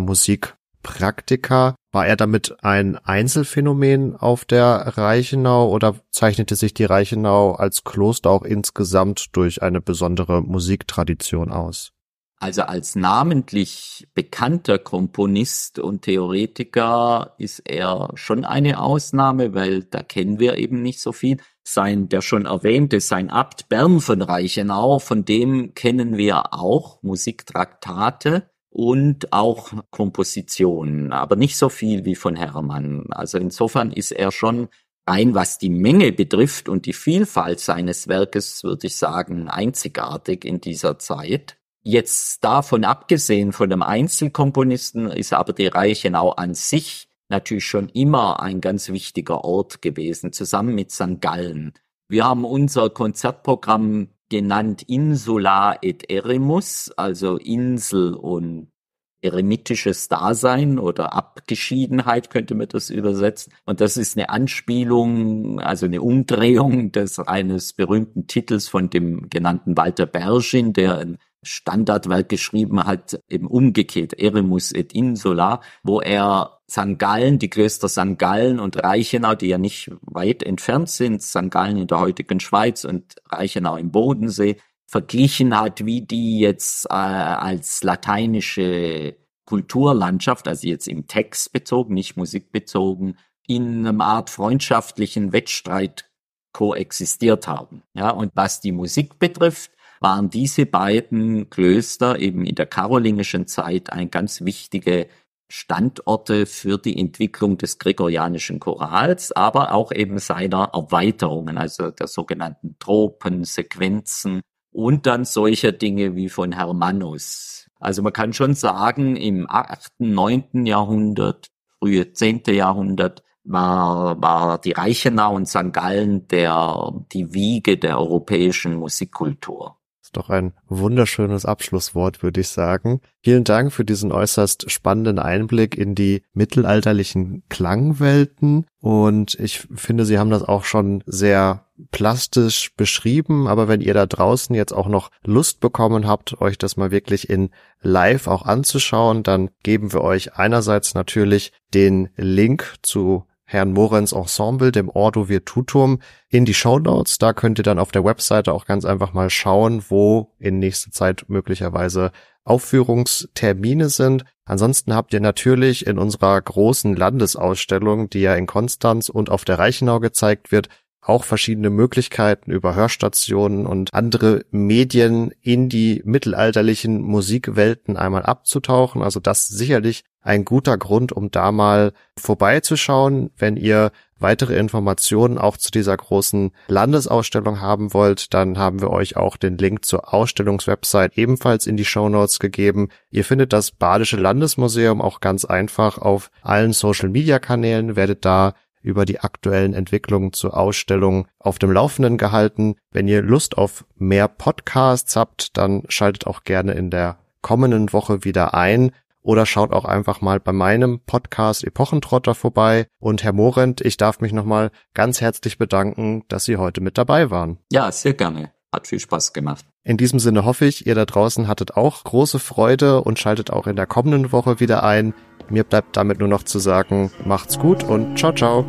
Musikpraktiker. 0.83 1.77
War 1.93 2.07
er 2.07 2.17
damit 2.17 2.57
ein 2.63 2.97
Einzelfänomen 2.97 4.17
auf 4.17 4.45
der 4.45 4.97
Reichenau 4.97 5.71
oder 5.71 5.97
zeichnete 6.11 6.57
sich 6.57 6.73
die 6.75 6.85
Reichenau 6.85 7.53
als 7.53 7.85
Kloster 7.85 8.31
auch 8.31 8.43
insgesamt 8.43 9.37
durch 9.37 9.63
eine 9.63 9.81
besondere 9.81 10.43
Musiktradition 10.43 11.53
aus? 11.53 11.93
Also 12.39 12.63
als 12.63 12.97
namentlich 12.97 14.09
bekannter 14.15 14.79
Komponist 14.79 15.79
und 15.79 16.03
Theoretiker 16.03 17.35
ist 17.39 17.61
er 17.61 18.11
schon 18.15 18.45
eine 18.45 18.81
Ausnahme, 18.81 19.55
weil 19.55 19.85
da 19.85 20.03
kennen 20.03 20.41
wir 20.41 20.59
eben 20.59 20.83
nicht 20.83 20.99
so 20.99 21.13
viel. 21.13 21.37
Sein, 21.63 22.09
der 22.09 22.21
schon 22.21 22.47
erwähnte, 22.47 22.99
sein 22.99 23.31
Abt 23.31 23.69
Bern 23.69 24.01
von 24.01 24.23
Reichenau, 24.23 24.99
von 24.99 25.25
dem 25.25 25.75
kennen 25.75 26.17
wir 26.17 26.53
auch 26.53 27.01
Musiktraktate 27.03 28.51
und 28.73 29.33
auch 29.33 29.73
Kompositionen, 29.91 31.13
aber 31.13 31.37
nicht 31.37 31.57
so 31.57 31.69
viel 31.69 32.05
wie 32.05 32.15
von 32.15 32.37
Hermann. 32.37 33.07
Also 33.11 33.39
insofern 33.39 33.93
ist 33.93 34.13
er 34.13 34.33
schon 34.33 34.69
rein 35.07 35.35
was 35.35 35.59
die 35.59 35.71
Menge 35.71 36.13
betrifft 36.13 36.69
und 36.69 36.87
die 36.87 36.93
Vielfalt 36.93 37.61
seines 37.61 38.09
Werkes, 38.09 38.65
würde 38.65 38.87
ich 38.87 38.97
sagen, 38.97 39.49
einzigartig 39.49 40.45
in 40.45 40.61
dieser 40.61 40.99
Zeit. 40.99 41.59
Jetzt 41.83 42.45
davon 42.45 42.85
abgesehen, 42.85 43.53
von 43.53 43.69
dem 43.69 43.83
Einzelkomponisten 43.83 45.09
ist 45.09 45.33
aber 45.33 45.53
die 45.53 45.67
Reichenau 45.67 46.31
an 46.31 46.55
sich 46.55 47.09
natürlich 47.29 47.67
schon 47.67 47.89
immer 47.89 48.41
ein 48.41 48.61
ganz 48.61 48.91
wichtiger 48.91 49.45
Ort 49.45 49.83
gewesen, 49.83 50.33
zusammen 50.33 50.75
mit 50.75 50.93
St. 50.93 51.21
Gallen. 51.21 51.73
Wir 52.09 52.25
haben 52.25 52.45
unser 52.45 52.89
Konzertprogramm 52.91 54.09
genannt 54.33 54.83
Insula 54.87 55.77
et 55.83 56.11
Eremus, 56.11 56.91
also 56.97 57.37
Insel 57.37 58.15
und 58.15 58.73
eremitisches 59.21 60.09
Dasein 60.09 60.79
oder 60.79 61.13
Abgeschiedenheit 61.13 62.31
könnte 62.31 62.55
man 62.55 62.67
das 62.67 62.89
übersetzen. 62.89 63.53
Und 63.67 63.83
das 63.83 63.99
ist 63.99 64.17
eine 64.17 64.31
Anspielung, 64.31 65.61
also 65.61 65.85
eine 65.85 66.01
Umdrehung 66.01 66.93
des 66.93 67.19
eines 67.19 67.75
berühmten 67.75 68.27
Titels 68.27 68.69
von 68.69 68.89
dem 68.89 69.29
genannten 69.29 69.77
Walter 69.77 70.07
Bergin, 70.07 70.73
der 70.73 70.97
ein 70.97 71.19
Standardwerk 71.43 72.29
geschrieben 72.29 72.85
hat, 72.85 73.21
eben 73.29 73.47
umgekehrt, 73.47 74.15
Eremus 74.15 74.73
et 74.73 74.93
Insula, 74.93 75.61
wo 75.83 76.01
er 76.01 76.61
St. 76.71 76.99
Gallen, 76.99 77.39
die 77.39 77.51
Klöster 77.51 77.89
St. 77.89 78.19
Gallen 78.19 78.61
und 78.61 78.83
Reichenau, 78.83 79.35
die 79.35 79.49
ja 79.49 79.59
nicht 79.59 79.91
weit 80.03 80.43
entfernt 80.43 80.89
sind, 80.89 81.23
St. 81.23 81.51
Gallen 81.51 81.77
in 81.77 81.87
der 81.87 82.01
heutigen 82.01 82.41
Schweiz 82.41 82.85
und 82.85 83.17
Reichenau 83.29 83.77
im 83.77 83.91
Bodensee, 83.91 84.57
verglichen 84.87 85.59
hat, 85.59 85.85
wie 85.85 86.03
die 86.03 86.39
jetzt 86.39 86.87
äh, 86.87 86.93
als 86.93 87.83
lateinische 87.83 89.17
Kulturlandschaft, 89.47 90.47
also 90.47 90.67
jetzt 90.69 90.87
im 90.87 91.07
Text 91.07 91.53
bezogen, 91.53 91.95
nicht 91.95 92.17
musikbezogen, 92.17 93.19
in 93.47 93.87
einem 93.87 94.01
Art 94.01 94.31
freundschaftlichen 94.31 95.33
Wettstreit 95.33 96.11
koexistiert 96.53 97.49
haben. 97.49 97.83
Ja, 97.95 98.11
und 98.11 98.33
was 98.35 98.61
die 98.61 98.73
Musik 98.73 99.19
betrifft, 99.19 99.73
waren 100.03 100.31
diese 100.31 100.67
beiden 100.67 101.49
Klöster 101.51 102.19
eben 102.19 102.45
in 102.45 102.55
der 102.55 102.67
karolingischen 102.67 103.47
Zeit 103.47 103.93
ein 103.93 104.11
ganz 104.11 104.45
wichtige 104.45 105.07
Standorte 105.49 106.47
für 106.47 106.79
die 106.79 106.99
Entwicklung 106.99 107.59
des 107.59 107.79
gregorianischen 107.79 108.59
Chorals, 108.59 109.33
aber 109.33 109.75
auch 109.75 109.93
eben 109.93 110.19
seiner 110.19 110.71
Erweiterungen, 110.73 111.59
also 111.59 111.91
der 111.91 112.07
sogenannten 112.07 112.77
Tropen, 112.79 113.45
Sequenzen 113.45 114.41
und 114.73 115.07
dann 115.07 115.27
solcher 115.27 115.73
Dinge 115.73 116.17
wie 116.17 116.31
von 116.31 116.53
Hermannus. 116.53 117.69
Also 117.79 118.03
man 118.03 118.15
kann 118.15 118.33
schon 118.33 118.55
sagen, 118.55 119.17
im 119.17 119.47
8., 119.47 119.93
9. 119.99 120.65
Jahrhundert, 120.65 121.49
frühe 121.79 122.11
10. 122.13 122.45
Jahrhundert 122.47 123.23
war, 123.45 124.23
war 124.23 124.59
die 124.59 124.73
Reichenau 124.73 125.35
und 125.35 125.47
St. 125.47 125.73
Gallen 125.73 126.29
der, 126.29 126.93
die 127.13 127.35
Wiege 127.35 127.77
der 127.77 127.99
europäischen 127.99 128.77
Musikkultur 128.77 129.77
doch 130.13 130.31
ein 130.31 130.53
wunderschönes 130.69 131.45
Abschlusswort, 131.45 132.23
würde 132.23 132.41
ich 132.41 132.49
sagen. 132.49 133.01
Vielen 133.23 133.45
Dank 133.45 133.73
für 133.73 133.85
diesen 133.85 134.13
äußerst 134.13 134.71
spannenden 134.71 135.19
Einblick 135.19 135.77
in 135.77 135.95
die 135.95 136.23
mittelalterlichen 136.33 137.43
Klangwelten. 137.49 138.67
Und 138.81 139.35
ich 139.39 139.67
finde, 139.75 140.05
Sie 140.05 140.19
haben 140.19 140.31
das 140.31 140.43
auch 140.43 140.65
schon 140.65 141.03
sehr 141.07 141.67
plastisch 141.91 142.75
beschrieben. 142.77 143.49
Aber 143.49 143.69
wenn 143.69 143.81
ihr 143.81 143.95
da 143.95 144.07
draußen 144.07 144.55
jetzt 144.55 144.73
auch 144.73 144.89
noch 144.89 145.11
Lust 145.25 145.61
bekommen 145.61 146.07
habt, 146.07 146.41
euch 146.41 146.59
das 146.59 146.77
mal 146.77 146.91
wirklich 146.91 147.29
in 147.29 147.51
live 147.81 148.27
auch 148.27 148.45
anzuschauen, 148.45 149.23
dann 149.23 149.51
geben 149.63 149.93
wir 149.93 150.03
euch 150.03 150.35
einerseits 150.35 150.95
natürlich 150.95 151.53
den 151.75 152.11
Link 152.17 152.77
zu 152.83 153.27
Herrn 153.53 153.73
Morenz 153.73 154.13
Ensemble, 154.13 154.73
dem 154.73 154.89
Ordo 154.89 155.29
Virtutum, 155.29 155.99
in 156.31 156.47
die 156.47 156.55
Show. 156.55 156.79
Da 156.79 157.33
könnt 157.35 157.59
ihr 157.59 157.65
dann 157.65 157.79
auf 157.79 157.93
der 157.93 158.03
Webseite 158.03 158.55
auch 158.55 158.65
ganz 158.65 158.87
einfach 158.87 159.13
mal 159.13 159.29
schauen, 159.29 159.85
wo 159.89 160.33
in 160.39 160.59
nächster 160.59 160.91
Zeit 160.91 161.27
möglicherweise 161.29 162.13
Aufführungstermine 162.45 163.91
sind. 163.91 164.25
Ansonsten 164.47 164.95
habt 164.95 165.13
ihr 165.13 165.21
natürlich 165.21 165.87
in 165.87 165.99
unserer 165.99 166.41
großen 166.41 166.97
Landesausstellung, 166.97 168.09
die 168.09 168.23
ja 168.23 168.35
in 168.35 168.47
Konstanz 168.47 169.11
und 169.11 169.29
auf 169.29 169.45
der 169.45 169.59
Reichenau 169.59 170.01
gezeigt 170.01 170.51
wird, 170.51 170.69
auch 171.03 171.25
verschiedene 171.25 171.69
Möglichkeiten 171.69 172.53
über 172.53 172.75
Hörstationen 172.75 173.67
und 173.67 173.93
andere 173.93 174.45
Medien 174.51 175.33
in 175.41 175.69
die 175.69 176.01
mittelalterlichen 176.05 177.03
Musikwelten 177.03 177.97
einmal 177.97 178.23
abzutauchen. 178.23 179.03
Also 179.03 179.19
das 179.19 179.49
sicherlich 179.49 180.05
ein 180.23 180.45
guter 180.45 180.79
Grund, 180.79 181.11
um 181.11 181.33
da 181.33 181.51
mal 181.51 181.93
vorbeizuschauen. 182.17 183.31
Wenn 183.37 183.57
ihr 183.57 183.91
weitere 184.21 184.57
Informationen 184.57 185.39
auch 185.39 185.57
zu 185.57 185.73
dieser 185.73 185.97
großen 185.97 186.53
Landesausstellung 186.69 187.61
haben 187.61 187.93
wollt, 187.93 188.33
dann 188.33 188.57
haben 188.57 188.81
wir 188.81 188.91
euch 188.91 189.17
auch 189.17 189.37
den 189.37 189.59
Link 189.59 189.85
zur 189.85 190.15
Ausstellungswebsite 190.15 191.17
ebenfalls 191.17 191.67
in 191.67 191.77
die 191.77 191.85
Show 191.85 192.09
gegeben. 192.39 192.91
Ihr 193.11 193.25
findet 193.25 193.53
das 193.53 193.73
Badische 193.73 194.17
Landesmuseum 194.17 195.01
auch 195.01 195.19
ganz 195.19 195.45
einfach 195.45 195.99
auf 195.99 196.31
allen 196.43 196.73
Social 196.73 197.09
Media 197.09 197.41
Kanälen, 197.41 197.97
werdet 197.97 198.25
da 198.25 198.55
über 198.83 199.05
die 199.05 199.21
aktuellen 199.21 199.75
Entwicklungen 199.75 200.33
zur 200.33 200.57
Ausstellung 200.57 201.27
auf 201.39 201.59
dem 201.59 201.73
Laufenden 201.73 202.19
gehalten. 202.19 202.77
Wenn 202.91 203.09
ihr 203.09 203.23
Lust 203.23 203.57
auf 203.57 203.85
mehr 203.97 204.29
Podcasts 204.29 205.17
habt, 205.17 205.57
dann 205.57 205.85
schaltet 205.89 206.27
auch 206.27 206.45
gerne 206.45 206.73
in 206.73 206.91
der 206.91 207.19
kommenden 207.41 207.93
Woche 207.93 208.25
wieder 208.25 208.55
ein 208.55 208.93
oder 209.23 209.47
schaut 209.47 209.73
auch 209.73 209.85
einfach 209.85 210.21
mal 210.21 210.41
bei 210.41 210.53
meinem 210.53 211.01
Podcast 211.01 211.65
Epochentrotter 211.65 212.35
vorbei. 212.35 212.87
Und 212.99 213.23
Herr 213.23 213.33
Morent, 213.33 213.81
ich 213.81 213.97
darf 213.97 214.21
mich 214.21 214.33
nochmal 214.33 214.71
ganz 214.95 215.21
herzlich 215.21 215.59
bedanken, 215.59 216.25
dass 216.29 216.45
Sie 216.45 216.57
heute 216.57 216.81
mit 216.81 216.99
dabei 216.99 217.31
waren. 217.31 217.59
Ja, 217.71 217.91
sehr 217.93 218.15
gerne. 218.15 218.51
Hat 218.73 218.87
viel 218.87 219.01
Spaß 219.01 219.33
gemacht. 219.33 219.65
In 219.85 219.97
diesem 219.97 220.19
Sinne 220.19 220.45
hoffe 220.45 220.65
ich, 220.65 220.87
ihr 220.87 220.95
da 220.95 221.05
draußen 221.05 221.49
hattet 221.49 221.77
auch 221.77 222.05
große 222.05 222.39
Freude 222.39 223.03
und 223.03 223.19
schaltet 223.19 223.51
auch 223.51 223.67
in 223.67 223.77
der 223.77 223.87
kommenden 223.87 224.31
Woche 224.33 224.61
wieder 224.61 224.85
ein. 224.85 225.13
Mir 225.49 225.65
bleibt 225.65 225.97
damit 225.97 226.19
nur 226.19 226.29
noch 226.29 226.43
zu 226.43 226.59
sagen, 226.59 227.11
macht's 227.25 227.59
gut 227.59 227.85
und 227.85 228.19
ciao, 228.19 228.33
ciao. 228.33 228.65